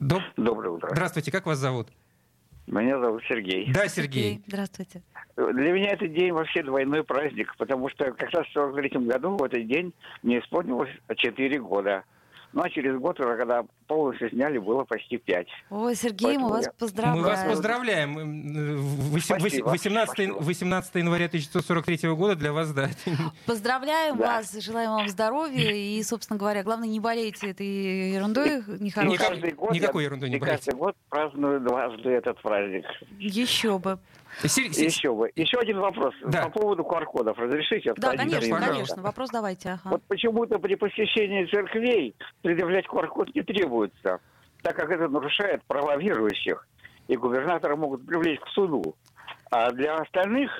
[0.00, 0.88] Доброе утро.
[0.90, 1.88] Здравствуйте, как вас зовут?
[2.66, 3.70] Меня зовут Сергей.
[3.72, 4.22] Да, Сергей.
[4.22, 4.44] Сергей.
[4.46, 5.02] Здравствуйте.
[5.36, 9.42] Для меня этот день вообще двойной праздник, потому что как раз в 43 году в
[9.42, 12.04] этот день мне исполнилось 4 года.
[12.54, 15.46] Ну а через год, уже когда полностью сняли, было почти 5.
[15.70, 16.72] Ой, Сергей, Поэтому мы вас я...
[16.72, 17.20] поздравляем.
[17.20, 18.14] Мы вас поздравляем.
[19.10, 22.90] 18, 18, 18 января 1943 года для вас, да.
[23.46, 24.36] Поздравляем да.
[24.36, 29.10] вас, желаем вам здоровья и, собственно говоря, главное, не болейте этой ерундой нехорошей.
[29.10, 30.66] Не каждый год Никакой ерундой не болейте.
[30.66, 32.84] каждый год праздную дважды этот праздник.
[33.18, 33.98] Еще бы.
[34.42, 35.30] Еще бы.
[35.36, 36.44] Еще один вопрос да.
[36.44, 37.38] по поводу QR-кодов.
[37.38, 37.94] Разрешите?
[37.96, 39.02] Да, конечно, конечно.
[39.02, 39.70] Вопрос давайте.
[39.70, 39.82] Ага.
[39.84, 44.20] Вот почему-то при посещении церквей предъявлять QR-код не требуется,
[44.62, 46.66] так как это нарушает права верующих,
[47.08, 48.96] и губернаторы могут привлечь к суду.
[49.50, 50.50] А для остальных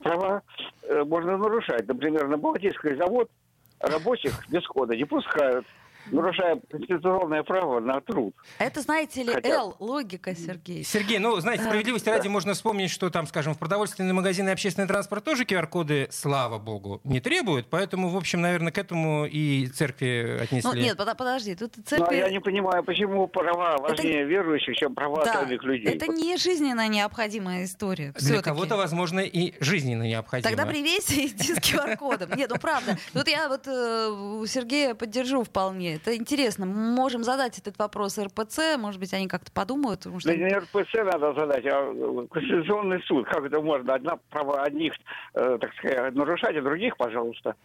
[0.00, 0.42] права
[0.82, 1.86] э, можно нарушать.
[1.86, 3.30] Например, на Балтийский завод
[3.78, 5.66] рабочих без кода не пускают
[6.10, 8.34] нарушая конституционное право на труд.
[8.58, 9.54] Это, знаете ли, Хотя...
[9.54, 10.84] Л, логика, Сергей.
[10.84, 14.88] Сергей, ну, знаете, справедливости ради можно вспомнить, что там, скажем, в продовольственные магазины и общественный
[14.88, 20.38] транспорт тоже QR-коды, слава богу, не требуют, поэтому, в общем, наверное, к этому и церкви
[20.42, 20.70] отнесли.
[20.70, 22.04] Ну, нет, подожди, тут церкви...
[22.04, 24.28] Но я не понимаю, почему права важнее это...
[24.28, 25.94] верующих, чем права да, остальных людей.
[25.94, 28.12] это не жизненно необходимая история.
[28.18, 30.48] Для кого-то, возможно, и жизненно необходимо.
[30.48, 32.30] Тогда привейся и иди с QR-кодом.
[32.36, 32.96] Нет, ну правда.
[33.12, 36.66] Тут я вот э, у Сергея поддержу вполне это интересно.
[36.66, 40.00] Мы можем задать этот вопрос РПЦ, может быть, они как-то подумают.
[40.00, 40.30] Потому что...
[40.30, 43.26] Да не РПЦ надо задать, а Конституционный суд.
[43.26, 43.94] Как это можно?
[43.94, 44.92] Одна права одних,
[45.34, 47.56] э, так сказать, нарушать, а других, пожалуйста.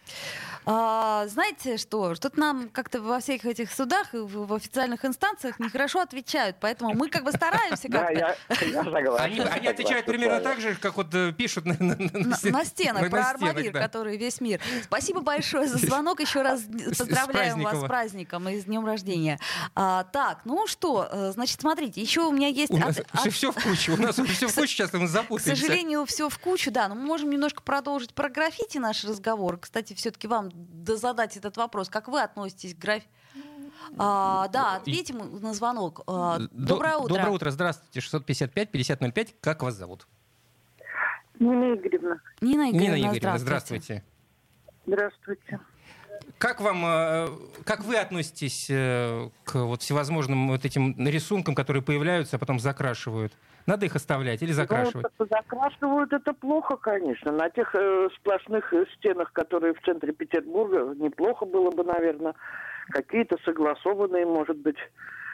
[0.66, 2.14] А, знаете что?
[2.14, 7.08] Что-то нам как-то во всех этих судах, в, в официальных инстанциях нехорошо отвечают, поэтому мы
[7.08, 8.14] как бы стараемся как-то.
[8.14, 9.48] Да, я согласен.
[9.52, 14.40] Они отвечают примерно так же, как вот э, пишут на стенах про Армавир, который весь
[14.40, 14.60] мир.
[14.84, 16.20] Спасибо большое за звонок.
[16.20, 16.62] Еще раз
[16.98, 19.38] поздравляем вас с праздником праздником и с днем рождения.
[19.74, 22.72] А, так, ну что, э, значит, смотрите, еще у меня есть...
[22.72, 23.32] У нас от, от...
[23.32, 25.52] все в кучу, у нас все в кучу, сейчас мы запутаемся.
[25.52, 29.58] К сожалению, все в кучу, да, но мы можем немножко продолжить про граффити наш разговор.
[29.58, 30.50] Кстати, все-таки вам
[30.86, 33.08] задать этот вопрос, как вы относитесь к граффити?
[33.96, 36.02] А, да, ответим на звонок.
[36.06, 37.14] А, доброе утро.
[37.14, 40.06] Доброе утро, здравствуйте, 655-5005, как вас зовут?
[41.38, 42.20] Нина Игоревна.
[42.40, 44.04] Нина Игоревна, Нина Игоревна здравствуйте.
[44.86, 45.60] Здравствуйте.
[46.40, 47.28] Как вам, э,
[47.66, 53.34] как вы относитесь э, к вот всевозможным вот этим рисункам, которые появляются, а потом закрашивают?
[53.66, 55.04] Надо их оставлять или закрашивать?
[55.18, 57.30] Ну, закрашивают это плохо, конечно.
[57.30, 62.34] На тех э, сплошных стенах, которые в центре Петербурга, неплохо было бы, наверное,
[62.88, 64.78] какие-то согласованные, может быть.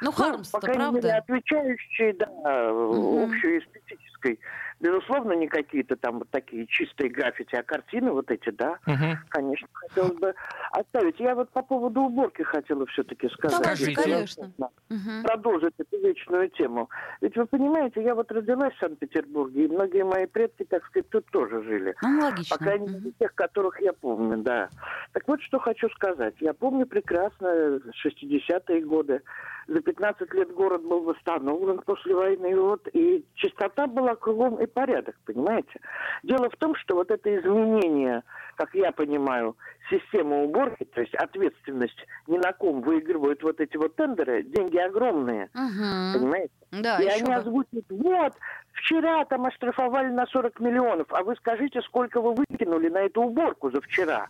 [0.02, 1.06] Ну, Хармс, ну, по крайней правда?
[1.06, 3.26] мере, отвечающие, да, угу.
[3.26, 4.40] общеэстетической
[4.78, 9.18] Безусловно, не какие-то там вот такие чистые граффити, а картины вот эти, да, угу.
[9.28, 10.34] конечно, хотелось бы
[10.70, 11.18] оставить.
[11.18, 13.58] Я вот по поводу уборки хотела все-таки сказать.
[13.64, 13.94] Скажите.
[13.94, 14.52] Конечно.
[14.88, 15.24] Угу.
[15.24, 16.88] Продолжить эту вечную тему.
[17.20, 21.26] Ведь вы понимаете, я вот родилась в Санкт-Петербурге, и многие мои предки, так сказать, тут
[21.26, 21.94] тоже жили.
[22.02, 22.56] Ну, логично.
[22.56, 24.68] По крайней мере, тех, которых я помню, да.
[25.12, 26.34] Так вот, что хочу сказать.
[26.40, 29.22] Я помню прекрасно 60-е годы.
[29.66, 35.16] За 15 лет город был восстановлен после войны, вот, и чистота была кругом и порядок,
[35.24, 35.80] понимаете?
[36.22, 38.22] Дело в том, что вот это изменение,
[38.54, 39.56] как я понимаю,
[39.90, 45.50] системы уборки, то есть ответственность ни на ком выигрывают вот эти вот тендеры, деньги огромные,
[45.54, 46.18] угу.
[46.18, 46.52] понимаете?
[46.72, 47.62] Да, и они бы.
[47.90, 48.34] вот,
[48.72, 53.70] вчера там оштрафовали на 40 миллионов, а вы скажите, сколько вы выкинули на эту уборку
[53.70, 54.26] за вчера?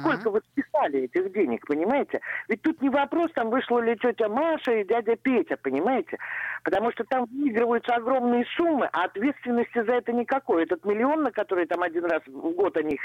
[0.00, 2.20] Сколько вы списали этих денег, понимаете?
[2.48, 6.18] Ведь тут не вопрос, там вышла ли тетя Маша и дядя Петя, понимаете?
[6.62, 10.64] Потому что там выигрываются огромные суммы, а ответственности за это никакой.
[10.64, 12.98] Этот миллион, на который там один раз в год они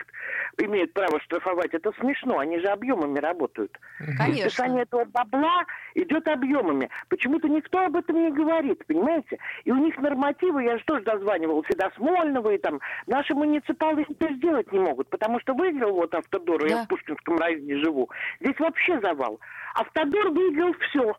[0.58, 3.78] имеют право штрафовать, это смешно, они же объемами работают.
[4.17, 4.50] Конечно.
[4.50, 6.89] Списание этого бабла идет объемами.
[7.08, 9.38] Почему-то никто об этом не говорит говорит, понимаете?
[9.63, 14.33] И у них нормативы, я же тоже дозванивал всегда Смольного, и там наши муниципалы это
[14.33, 16.67] сделать не могут, потому что выиграл вот Автодор, да.
[16.67, 18.09] я в Пушкинском районе живу.
[18.39, 19.39] Здесь вообще завал.
[19.75, 21.15] Автодор выиграл все.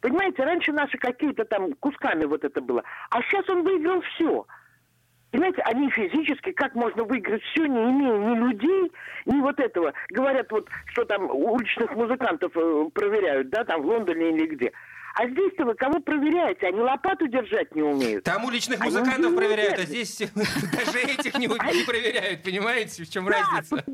[0.00, 4.46] Понимаете, раньше наши какие-то там кусками вот это было, а сейчас он выиграл все.
[5.30, 8.92] Понимаете, они физически, как можно выиграть все, не имея ни людей,
[9.26, 9.92] ни вот этого.
[10.10, 14.72] Говорят, вот, что там уличных музыкантов э, проверяют, да, там в Лондоне или где.
[15.16, 16.66] А здесь-то вы кого проверяете?
[16.66, 18.24] Они лопату держать не умеют.
[18.24, 23.84] Там уличных музыкантов проверяют, а здесь даже этих не, проверяют, понимаете, в чем разница?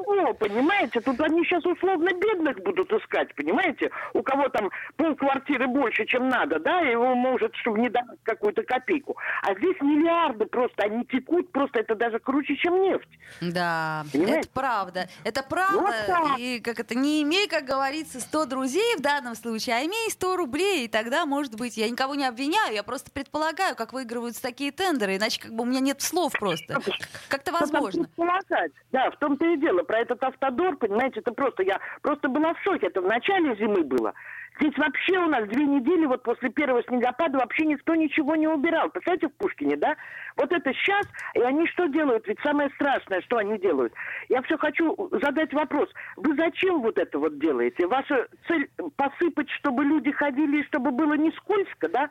[0.00, 3.90] Ничего, понимаете, тут они сейчас условно бедных будут искать, понимаете?
[4.12, 8.62] У кого там полквартиры больше, чем надо, да, и он может, чтобы не давать какую-то
[8.62, 9.16] копейку.
[9.42, 13.08] А здесь миллиарды просто, они текут, просто это даже круче, чем нефть.
[13.40, 14.40] Да, понимаете?
[14.40, 15.08] это правда.
[15.24, 19.76] Это правда, вот и как это, не имей, как говорится, 100 друзей в данном случае,
[19.76, 23.76] а имей 100 рублей и тогда, может быть, я никого не обвиняю, я просто предполагаю,
[23.76, 26.80] как выигрываются такие тендеры, иначе как бы у меня нет слов просто.
[27.28, 28.08] Как-то возможно.
[28.92, 29.82] Да, в том-то и дело.
[29.90, 32.86] Про этот автодор, понимаете, это просто, я просто была в шоке.
[32.86, 34.14] Это в начале зимы было.
[34.60, 38.88] Здесь вообще у нас две недели, вот после первого снегопада, вообще никто ничего не убирал.
[38.90, 39.96] Представляете, в Пушкине, да?
[40.36, 42.24] Вот это сейчас, и они что делают?
[42.28, 43.92] Ведь самое страшное, что они делают.
[44.28, 45.88] Я все хочу задать вопрос.
[46.16, 47.88] Вы зачем вот это вот делаете?
[47.88, 52.10] Ваша цель посыпать, чтобы люди ходили, чтобы было не скользко, да?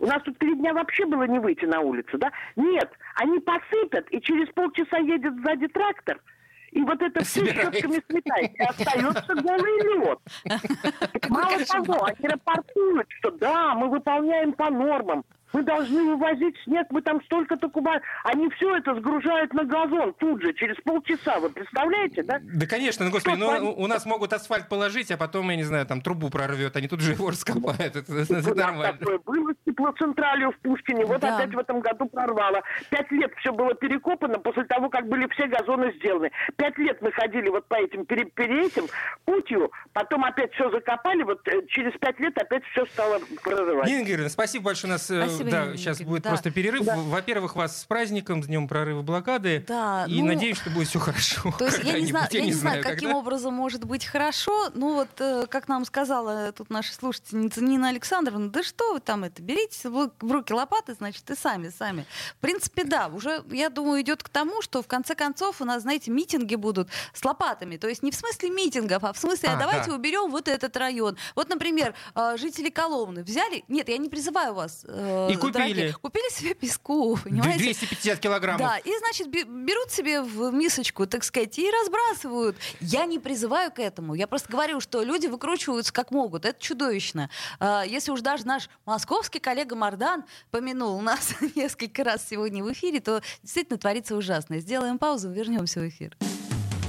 [0.00, 2.32] У нас тут перед дня вообще было не выйти на улицу, да?
[2.56, 6.18] Нет, они посыпят, и через полчаса едет сзади трактор–
[6.74, 10.18] и вот это все щетками сметайте, остается голый лед.
[11.30, 17.00] Мало того, они рапортуют, что да, мы выполняем по нормам, мы должны вывозить снег, мы
[17.00, 18.00] там столько-то куба.
[18.24, 21.38] Они все это сгружают на газон тут же, через полчаса.
[21.38, 22.40] Вы представляете, да?
[22.42, 25.62] Да, конечно, ну, господи, но ну, у нас могут асфальт положить, а потом, я не
[25.62, 27.94] знаю, там трубу прорвет, они тут же его раскопают.
[27.94, 28.98] Это, это нормально.
[28.98, 31.04] Такое было с теплоцентралью в Пушкине.
[31.06, 31.36] Вот да.
[31.36, 32.60] опять в этом году прорвало.
[32.90, 36.32] Пять лет все было перекопано после того, как были все газоны сделаны.
[36.56, 38.88] Пять лет мы ходили вот по этим, пере, пере этим
[39.24, 43.86] путью, потом опять все закопали, вот э, через пять лет опять все стало прорывать.
[43.86, 44.90] Нина Георгиевна, спасибо большое.
[44.90, 46.30] У нас э, спасибо Спасибо, да, сейчас будет да.
[46.30, 46.84] просто перерыв.
[46.84, 46.96] Да.
[46.96, 49.64] Во-первых, вас с праздником, с днем прорыва блокады.
[49.66, 51.52] Да, и ну, надеюсь, что будет все хорошо.
[51.58, 53.18] То есть я не знаю, я не знаю, каким когда.
[53.18, 54.70] образом может быть хорошо.
[54.74, 59.24] Ну вот, э, как нам сказала тут наша слушательница Нина Александровна, да что вы там
[59.24, 62.06] это, берите в руки лопаты, значит, и сами, сами.
[62.38, 65.82] В принципе, да, уже, я думаю, идет к тому, что в конце концов у нас,
[65.82, 67.76] знаете, митинги будут с лопатами.
[67.76, 69.96] То есть не в смысле митингов, а в смысле, а, а давайте да.
[69.96, 71.16] уберем вот этот район.
[71.34, 73.64] Вот, например, э, жители Коломны взяли...
[73.68, 74.84] Нет, я не призываю вас...
[74.86, 75.52] Э, И купили.
[75.52, 75.92] Дорогие.
[75.94, 77.58] Купили себе песку, понимаете?
[77.58, 78.60] 250 килограммов.
[78.60, 82.56] Да, и, значит, берут себе в мисочку, так сказать, и разбрасывают.
[82.80, 84.14] Я не призываю к этому.
[84.14, 86.44] Я просто говорю, что люди выкручиваются как могут.
[86.44, 87.30] Это чудовищно.
[87.60, 93.00] А, если уж даже наш московский коллега Мардан помянул нас несколько раз сегодня в эфире,
[93.00, 94.58] то действительно творится ужасно.
[94.58, 96.16] Сделаем паузу, вернемся в эфир.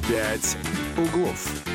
[0.08, 0.58] «Пять
[0.98, 1.75] углов».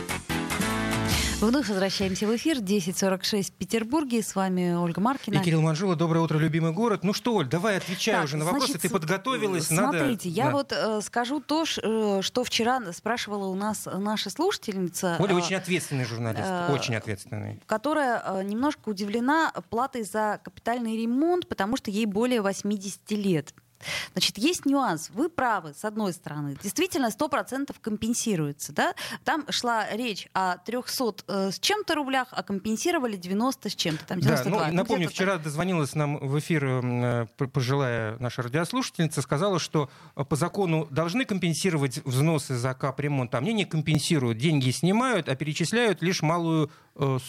[1.41, 2.57] Вновь возвращаемся в эфир.
[2.59, 4.21] 10.46 в Петербурге.
[4.21, 5.39] С вами Ольга Маркина.
[5.39, 5.95] И Кирилл Манжула.
[5.95, 7.03] Доброе утро, любимый город.
[7.03, 8.67] Ну что, Оль, давай отвечай так, уже на вопросы.
[8.67, 9.65] Значит, Ты подготовилась.
[9.65, 10.37] Смотрите, надо...
[10.37, 10.51] я да.
[10.51, 15.17] вот э, скажу то, э, что вчера спрашивала у нас наша слушательница.
[15.17, 16.43] Оля э, очень ответственный журналист.
[16.45, 17.59] Э, очень ответственный.
[17.65, 23.55] Которая э, немножко удивлена платой за капитальный ремонт, потому что ей более 80 лет.
[24.13, 25.09] Значит, есть нюанс.
[25.13, 26.57] Вы правы, с одной стороны.
[26.61, 28.73] Действительно, 100% компенсируется.
[28.73, 28.93] Да?
[29.23, 34.05] Там шла речь о 300 э, с чем-то рублях, а компенсировали 90 с чем-то.
[34.05, 34.59] Там 92.
[34.59, 35.43] Да, ну, напомню, вчера так.
[35.43, 41.99] дозвонилась нам в эфир э, пожилая наша радиослушательница, сказала, что э, по закону должны компенсировать
[42.05, 44.37] взносы за капремонт, а мне не компенсируют.
[44.37, 46.71] Деньги снимают, а перечисляют лишь малую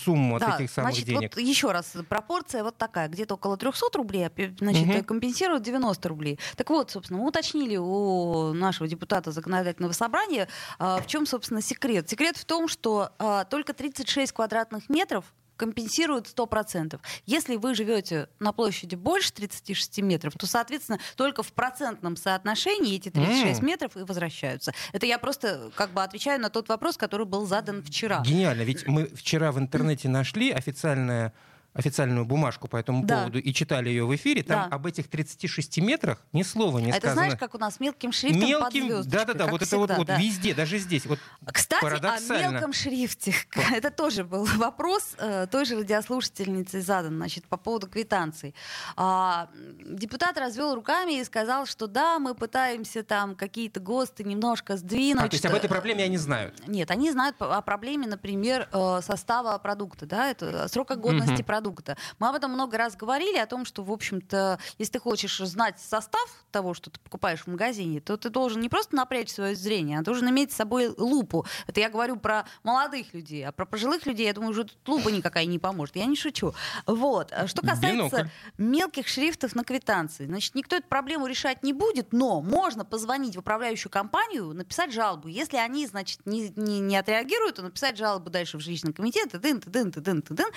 [0.04, 1.36] сумму да, от этих самых значит, денег.
[1.36, 3.08] Вот еще раз, пропорция вот такая.
[3.08, 5.04] Где-то около 300 рублей, а, значит, угу.
[5.04, 6.38] компенсируют 90 рублей.
[6.56, 10.48] Так вот, собственно, мы уточнили у нашего депутата законодательного собрания,
[10.78, 12.08] а, в чем, собственно, секрет.
[12.08, 15.24] Секрет в том, что а, только 36 квадратных метров
[15.56, 17.00] компенсируют 100%.
[17.26, 23.10] Если вы живете на площади больше 36 метров, то, соответственно, только в процентном соотношении эти
[23.10, 23.64] 36 mm.
[23.64, 24.72] метров и возвращаются.
[24.92, 28.22] Это я просто как бы отвечаю на тот вопрос, который был задан вчера.
[28.24, 31.32] Гениально, ведь мы вчера в интернете нашли официальное
[31.74, 33.20] официальную бумажку по этому да.
[33.20, 34.76] поводу и читали ее в эфире, там да.
[34.76, 37.10] об этих 36 метрах ни слова не а сказано.
[37.10, 40.14] Это знаешь, как у нас мелким шрифтом мелким, под Да-да-да, вот всегда, это вот, да.
[40.14, 41.06] вот везде, даже здесь.
[41.06, 43.34] Вот Кстати, о мелком шрифте.
[43.72, 48.54] Это тоже был вопрос э, той же радиослушательницы задан, значит, по поводу квитанций.
[48.96, 49.48] А,
[49.84, 55.24] депутат развел руками и сказал, что да, мы пытаемся там какие-то ГОСТы немножко сдвинуть.
[55.24, 56.66] А, то есть об этой проблеме они знают?
[56.66, 61.96] Нет, они знают о проблеме, например, э, состава продукта, да, это срока годности продукта продукта.
[62.18, 65.78] Мы об этом много раз говорили, о том, что, в общем-то, если ты хочешь знать
[65.78, 70.00] состав того, что ты покупаешь в магазине, то ты должен не просто напрячь свое зрение,
[70.00, 71.46] а должен иметь с собой лупу.
[71.68, 75.08] Это я говорю про молодых людей, а про пожилых людей, я думаю, уже тут лупа
[75.08, 75.96] никакая не поможет.
[75.96, 76.52] Я не шучу.
[76.86, 77.32] Вот.
[77.32, 78.28] А что касается Бинокль.
[78.58, 83.38] мелких шрифтов на квитанции, значит, никто эту проблему решать не будет, но можно позвонить в
[83.38, 85.28] управляющую компанию, написать жалобу.
[85.28, 89.38] Если они, значит, не, не, не отреагируют, то написать жалобу дальше в жилищный комитет, и
[89.38, 90.50] дын, ты дын, ты дын, ты дын.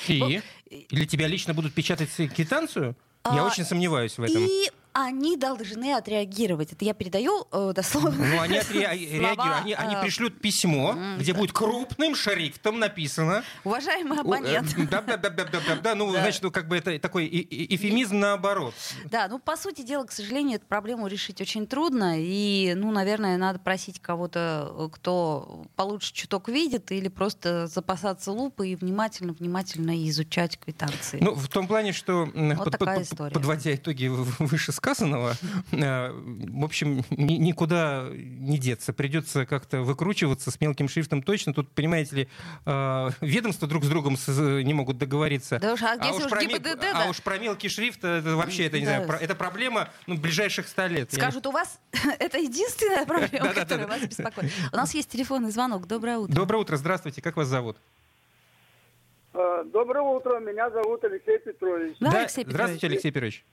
[0.70, 0.95] И?
[0.96, 2.96] Или тебя лично будут печатать квитанцию?
[3.26, 4.46] Я а, очень сомневаюсь в этом.
[4.46, 6.72] И они должны отреагировать.
[6.72, 8.26] Это я передаю э, дословно.
[8.26, 9.38] Ну, они отреагируют.
[9.56, 13.44] Они, они э, пришлют письмо, где будет крупным шрифтом написано.
[13.64, 14.74] Уважаемый абонент.
[14.90, 15.96] Да, да, да, да, да, да.
[15.96, 18.74] Ну, значит, ну, как бы это такой эфемизм наоборот.
[19.06, 22.16] Да, ну, по сути дела, к сожалению, эту проблему решить очень трудно.
[22.18, 28.76] И, ну, наверное, надо просить кого-то, кто получше чуток видит, или просто запасаться лупой и
[28.76, 31.18] внимательно-внимательно изучать квитанции.
[31.20, 32.78] Ну, в том плане, что, вот
[33.34, 35.34] подводя итоги выше сказанного,
[35.72, 38.94] э, в общем, никуда не деться.
[38.94, 41.54] Придется как-то выкручиваться с мелким шрифтом точно.
[41.54, 42.30] Тут, понимаете ли,
[42.66, 45.58] э, ведомства друг с другом не могут договориться.
[45.60, 47.10] Да уж, а, а, уж, про, ГИБДД, а да.
[47.10, 49.06] уж про мелкий шрифт, это вообще, это, не да.
[49.06, 51.12] знаю, это проблема ну, ближайших ста лет.
[51.12, 51.80] Скажут, у вас
[52.20, 54.52] это единственная проблема, которая вас беспокоит.
[54.72, 55.88] У нас есть телефонный звонок.
[55.88, 56.36] Доброе утро.
[56.36, 57.24] Доброе утро, здравствуйте.
[57.24, 57.78] Как вас зовут?
[59.34, 61.98] Э, доброе утро, меня зовут Алексей Петрович.
[62.00, 62.54] Да, Алексей Петрович.
[62.54, 63.46] Здравствуйте, Алексей Петрович.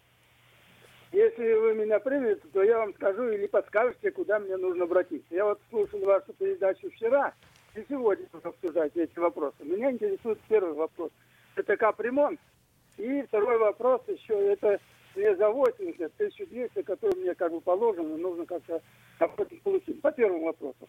[1.12, 5.34] Если вы меня примете, то я вам скажу или подскажете, куда мне нужно обратиться.
[5.34, 7.34] Я вот слушал вашу передачу вчера
[7.74, 9.56] и сегодня вы обсуждаете эти вопросы.
[9.60, 11.10] Меня интересует первый вопрос.
[11.56, 12.40] Это капремонт.
[12.98, 14.78] И второй вопрос еще, это
[15.14, 18.80] мне за 80, 1200, который мне как бы положено, нужно как-то
[19.64, 20.00] получить.
[20.00, 20.88] По первому вопросу.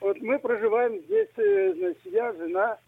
[0.00, 2.78] Вот мы проживаем здесь, э, значит, я, жена,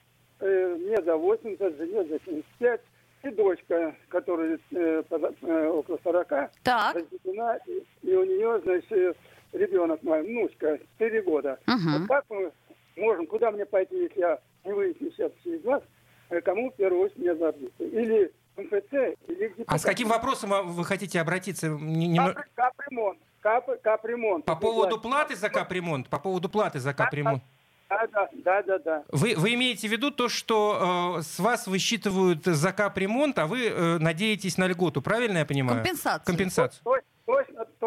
[0.40, 2.80] э, мне за 80, жене за 75
[3.26, 6.28] и дочка, которая э, э, около 40,
[6.62, 6.94] так.
[6.94, 9.16] разведена, и, и у нее, значит,
[9.52, 11.58] ребенок мой, внучка, 4 года.
[11.66, 11.98] Угу.
[11.98, 12.52] Вот как мы
[12.96, 15.82] можем, куда мне пойти, если я не выясню сейчас через вас,
[16.30, 17.84] э, кому в первую очередь мне обратиться?
[17.84, 18.92] Или МФЦ,
[19.28, 21.68] или где А с каким вопросом вы хотите обратиться?
[21.68, 22.18] Не,
[22.54, 23.18] Капремонт.
[23.40, 24.44] Кап, капремонт.
[24.44, 26.08] По поводу платы за капремонт?
[26.08, 27.42] По поводу платы за капремонт?
[27.88, 29.04] Да, да, да, да, да.
[29.10, 33.66] Вы, вы имеете в виду то, что э, с вас высчитывают за капремонт, а вы
[33.66, 35.78] э, надеетесь на льготу, правильно я понимаю?
[35.78, 36.26] Компенсацию.
[36.26, 36.80] Компенсацию.
[36.82, 36.96] То,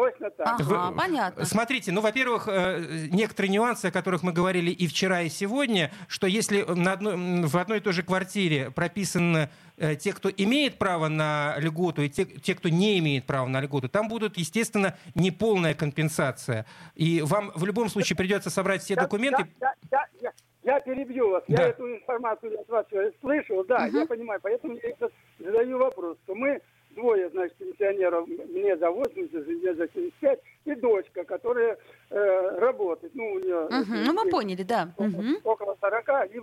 [0.00, 0.60] точно так.
[0.60, 1.44] Ага, Вы, понятно.
[1.44, 6.26] Смотрите, ну, во-первых, э, некоторые нюансы, о которых мы говорили и вчера, и сегодня, что
[6.26, 11.08] если на одной, в одной и той же квартире прописаны э, те, кто имеет право
[11.08, 15.74] на льготу, и те, те, кто не имеет права на льготу, там будут, естественно, неполная
[15.74, 16.66] компенсация.
[16.94, 19.46] И вам в любом случае придется собрать все документы.
[19.60, 20.32] Я, я, я,
[20.62, 21.44] я перебью вас.
[21.48, 21.62] Да.
[21.62, 22.86] Я эту информацию от вас
[23.20, 23.98] слышал, да, угу.
[23.98, 24.40] я понимаю.
[24.42, 26.60] Поэтому я задаю вопрос, что мы
[27.00, 31.78] двое, значит, пенсионеров, мне за 80, мне за 75, и дочка, которая
[32.10, 33.14] э, работает.
[33.14, 33.64] Ну, у нее...
[33.64, 34.92] Угу, ну, мы поняли, да.
[34.96, 35.40] Около, угу.
[35.44, 36.40] около 40, и,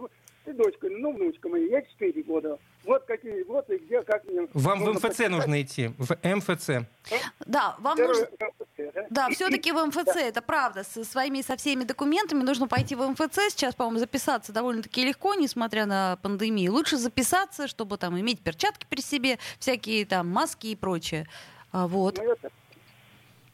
[0.48, 2.58] и дочка, ну, внучка моя, я 4 года.
[2.84, 4.48] Вот какие годы, где, как мне...
[4.54, 5.30] Вам в МФЦ почитать.
[5.30, 6.70] нужно идти, в МФЦ.
[7.46, 8.28] Да, вам Первый нужно...
[9.10, 10.84] Да, все-таки в МФЦ, это правда.
[10.84, 13.50] Со своими, со всеми документами нужно пойти в МФЦ.
[13.50, 16.72] Сейчас, по-моему, записаться довольно-таки легко, несмотря на пандемию.
[16.72, 21.28] Лучше записаться, чтобы там иметь перчатки при себе, всякие там маски и прочее.
[21.72, 22.18] А, вот.
[22.18, 22.36] Ну,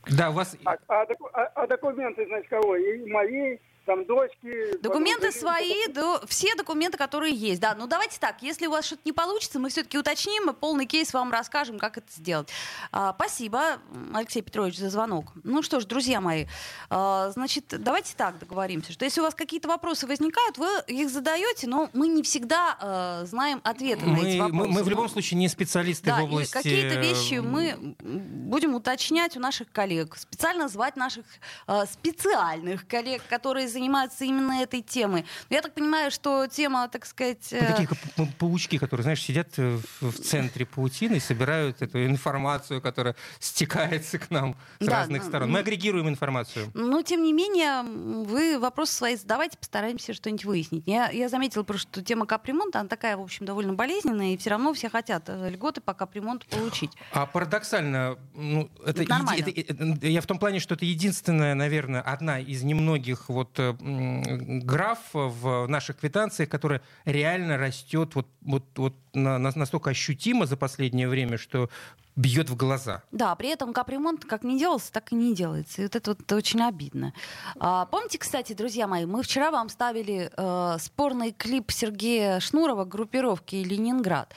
[0.07, 0.55] да, у вас...
[0.65, 2.75] А, а, а, а документы, значит, кого?
[2.75, 4.77] И мои, там дочки.
[4.81, 7.61] Документы свои, до, все документы, которые есть.
[7.61, 10.85] Да, ну давайте так, если у вас что-то не получится, мы все-таки уточним, и полный
[10.85, 12.49] кейс вам расскажем, как это сделать.
[12.91, 13.79] А, спасибо,
[14.13, 15.33] Алексей Петрович, за звонок.
[15.43, 16.45] Ну что ж, друзья мои,
[16.89, 21.67] а, значит, давайте так договоримся, что если у вас какие-то вопросы возникают, вы их задаете,
[21.67, 24.55] но мы не всегда а, знаем ответы мы, на эти вопросы.
[24.55, 26.53] Мы, мы в любом случае не специалисты да, в области...
[26.53, 31.25] какие-то вещи мы будем уточнять у наших коллег, специально звать наших
[31.67, 35.25] а, специальных коллег, которые занимаются именно этой темой.
[35.49, 37.49] Но я так понимаю, что тема, так сказать...
[37.51, 43.15] Ну, такие э, паучки, которые, знаешь, сидят в центре паутины и собирают эту информацию, которая
[43.39, 45.51] стекается к нам с да, разных сторон.
[45.51, 46.71] Мы агрегируем информацию.
[46.73, 50.83] Но, тем не менее, вы вопросы свои задавайте, постараемся что-нибудь выяснить.
[50.85, 54.51] Я, я заметила просто, что тема капремонта, она такая, в общем, довольно болезненная, и все
[54.51, 56.91] равно все хотят э, льготы по капремонту получить.
[57.11, 62.01] А парадоксально, ну, это, еди, это, это, я в том плане, что это единственная, наверное,
[62.01, 69.37] одна из немногих вот граф в наших квитанциях, которая реально растет вот, вот, вот на,
[69.37, 71.69] настолько ощутимо за последнее время, что
[72.15, 73.01] бьет в глаза.
[73.11, 75.81] Да, при этом капремонт как не делался, так и не делается.
[75.81, 77.13] И вот это вот очень обидно.
[77.59, 83.55] А, помните, кстати, друзья мои, мы вчера вам ставили э, спорный клип Сергея Шнурова группировки
[83.55, 84.33] «Ленинград».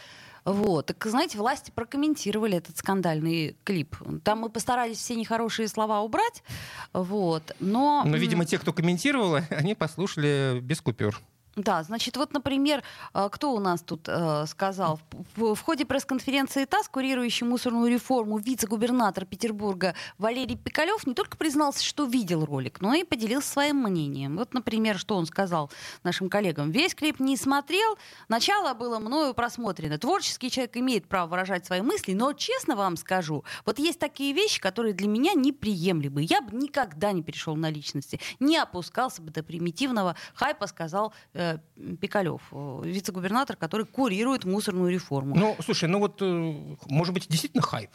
[0.47, 0.86] Вот.
[0.86, 3.97] Так, знаете, власти прокомментировали этот скандальный клип.
[4.22, 6.44] Там мы постарались все нехорошие слова убрать,
[6.92, 8.05] вот, но...
[8.07, 11.20] Но, видимо, те, кто комментировал, они послушали без купюр.
[11.57, 12.82] Да, значит, вот, например,
[13.14, 15.00] э, кто у нас тут э, сказал?
[15.36, 22.04] В ходе пресс-конференции ТАСС, курирующий мусорную реформу, вице-губернатор Петербурга Валерий Пикалев не только признался, что
[22.04, 24.36] видел ролик, но и поделился своим мнением.
[24.36, 25.70] Вот, например, что он сказал
[26.04, 26.72] нашим коллегам.
[26.72, 27.96] Весь клип не смотрел,
[28.28, 29.96] начало было мною просмотрено.
[29.96, 34.61] Творческий человек имеет право выражать свои мысли, но, честно вам скажу, вот есть такие вещи,
[34.61, 36.20] которые для меня неприемлемы.
[36.20, 41.45] Я бы никогда не перешел на личности, не опускался бы до примитивного хайпа, сказал э,
[41.47, 41.59] Э,
[42.01, 45.36] Пикалев, э, вице-губернатор, который курирует мусорную реформу.
[45.36, 47.90] Ну, слушай, ну вот, э, может быть, действительно хайп?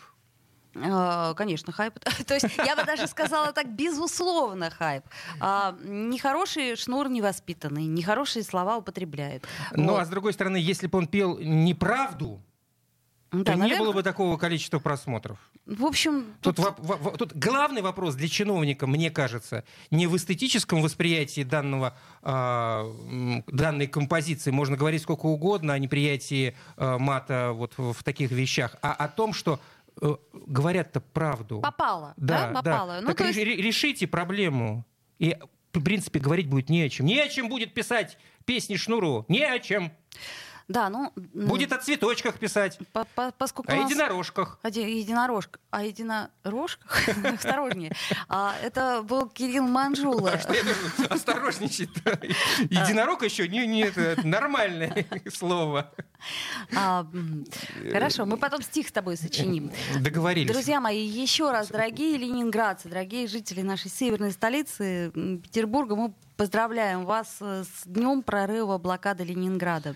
[0.74, 1.99] Конечно, хайп.
[2.28, 5.04] То есть я бы даже сказала так, безусловно, хайп.
[5.41, 9.43] А, нехороший шнур невоспитанный, нехорошие слова употребляет.
[9.74, 10.02] Ну, вот.
[10.02, 12.39] а с другой стороны, если бы он пел неправду,
[13.32, 13.79] да, то наверное...
[13.79, 15.39] не было бы такого количества просмотров.
[15.65, 16.57] В общем, тут...
[16.57, 21.95] Тут, в, в, тут главный вопрос для чиновника, мне кажется, не в эстетическом восприятии данного,
[22.23, 28.32] э, данной композиции, можно говорить сколько угодно о неприятии э, мата вот в, в таких
[28.32, 29.61] вещах, а о том, что
[30.01, 31.61] э, говорят-то правду.
[31.61, 32.47] Попало, да?
[32.47, 32.61] да?
[32.61, 32.93] Попало.
[32.95, 33.01] Да.
[33.01, 33.38] Ну, так есть...
[33.38, 34.86] решите проблему.
[35.19, 35.38] И,
[35.71, 37.05] в принципе, говорить будет не о чем.
[37.05, 39.23] Не о чем будет писать песни Шнуру.
[39.29, 39.93] Не о чем.
[40.68, 41.12] Да, ну...
[41.16, 42.80] Будет о цветочках писать.
[42.93, 44.59] По -по Поскольку о единорожках.
[44.62, 45.62] О единорожках.
[45.72, 47.07] О единорожках?
[47.26, 47.91] Осторожнее.
[48.28, 50.32] А, это был Кирилл Манжула.
[51.09, 51.89] Осторожничать.
[52.70, 53.91] Единорог еще не,
[54.24, 55.91] нормальное слово.
[56.76, 57.05] А,
[57.91, 59.72] хорошо, мы потом стих с тобой сочиним.
[59.99, 60.51] Договорились.
[60.51, 67.38] Друзья мои, еще раз, дорогие ленинградцы, дорогие жители нашей северной столицы Петербурга, мы поздравляем вас
[67.39, 69.95] с днем прорыва блокады Ленинграда.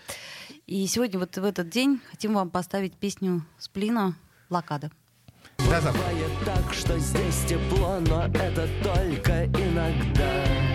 [0.66, 4.14] И сегодня вот в этот день хотим вам поставить песню Сплина
[4.48, 4.90] «Блокада».
[5.58, 5.80] Да,
[6.44, 10.65] так, что здесь тепло, но это только иногда.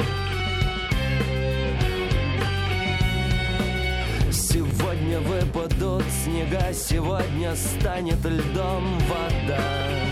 [5.42, 10.11] Выпадут снега, сегодня станет льдом вода.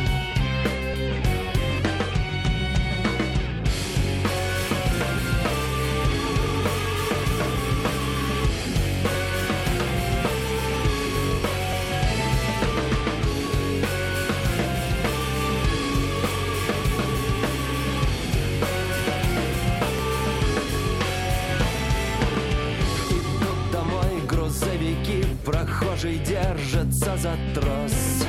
[25.99, 28.25] Прохожий держится за трос.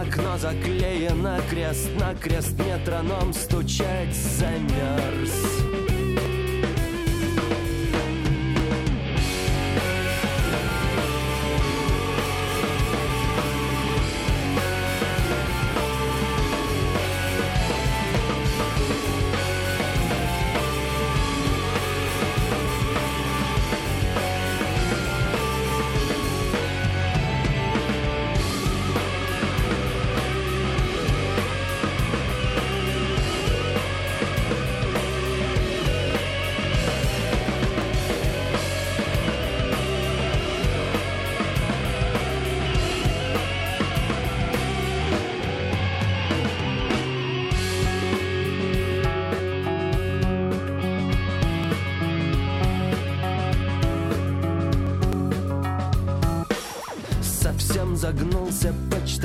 [0.00, 5.77] Окно заклеено крест на крест Метроном стучать замерз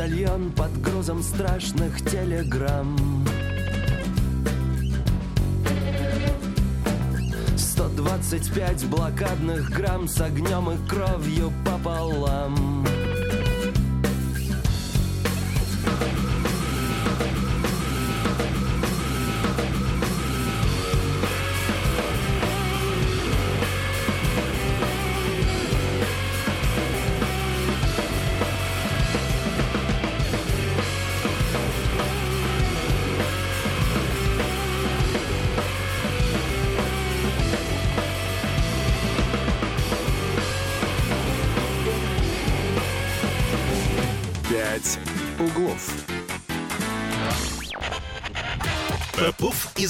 [0.03, 3.25] почтальон под грузом страшных телеграмм.
[7.57, 12.85] Сто двадцать пять блокадных грамм с огнем и кровью пополам.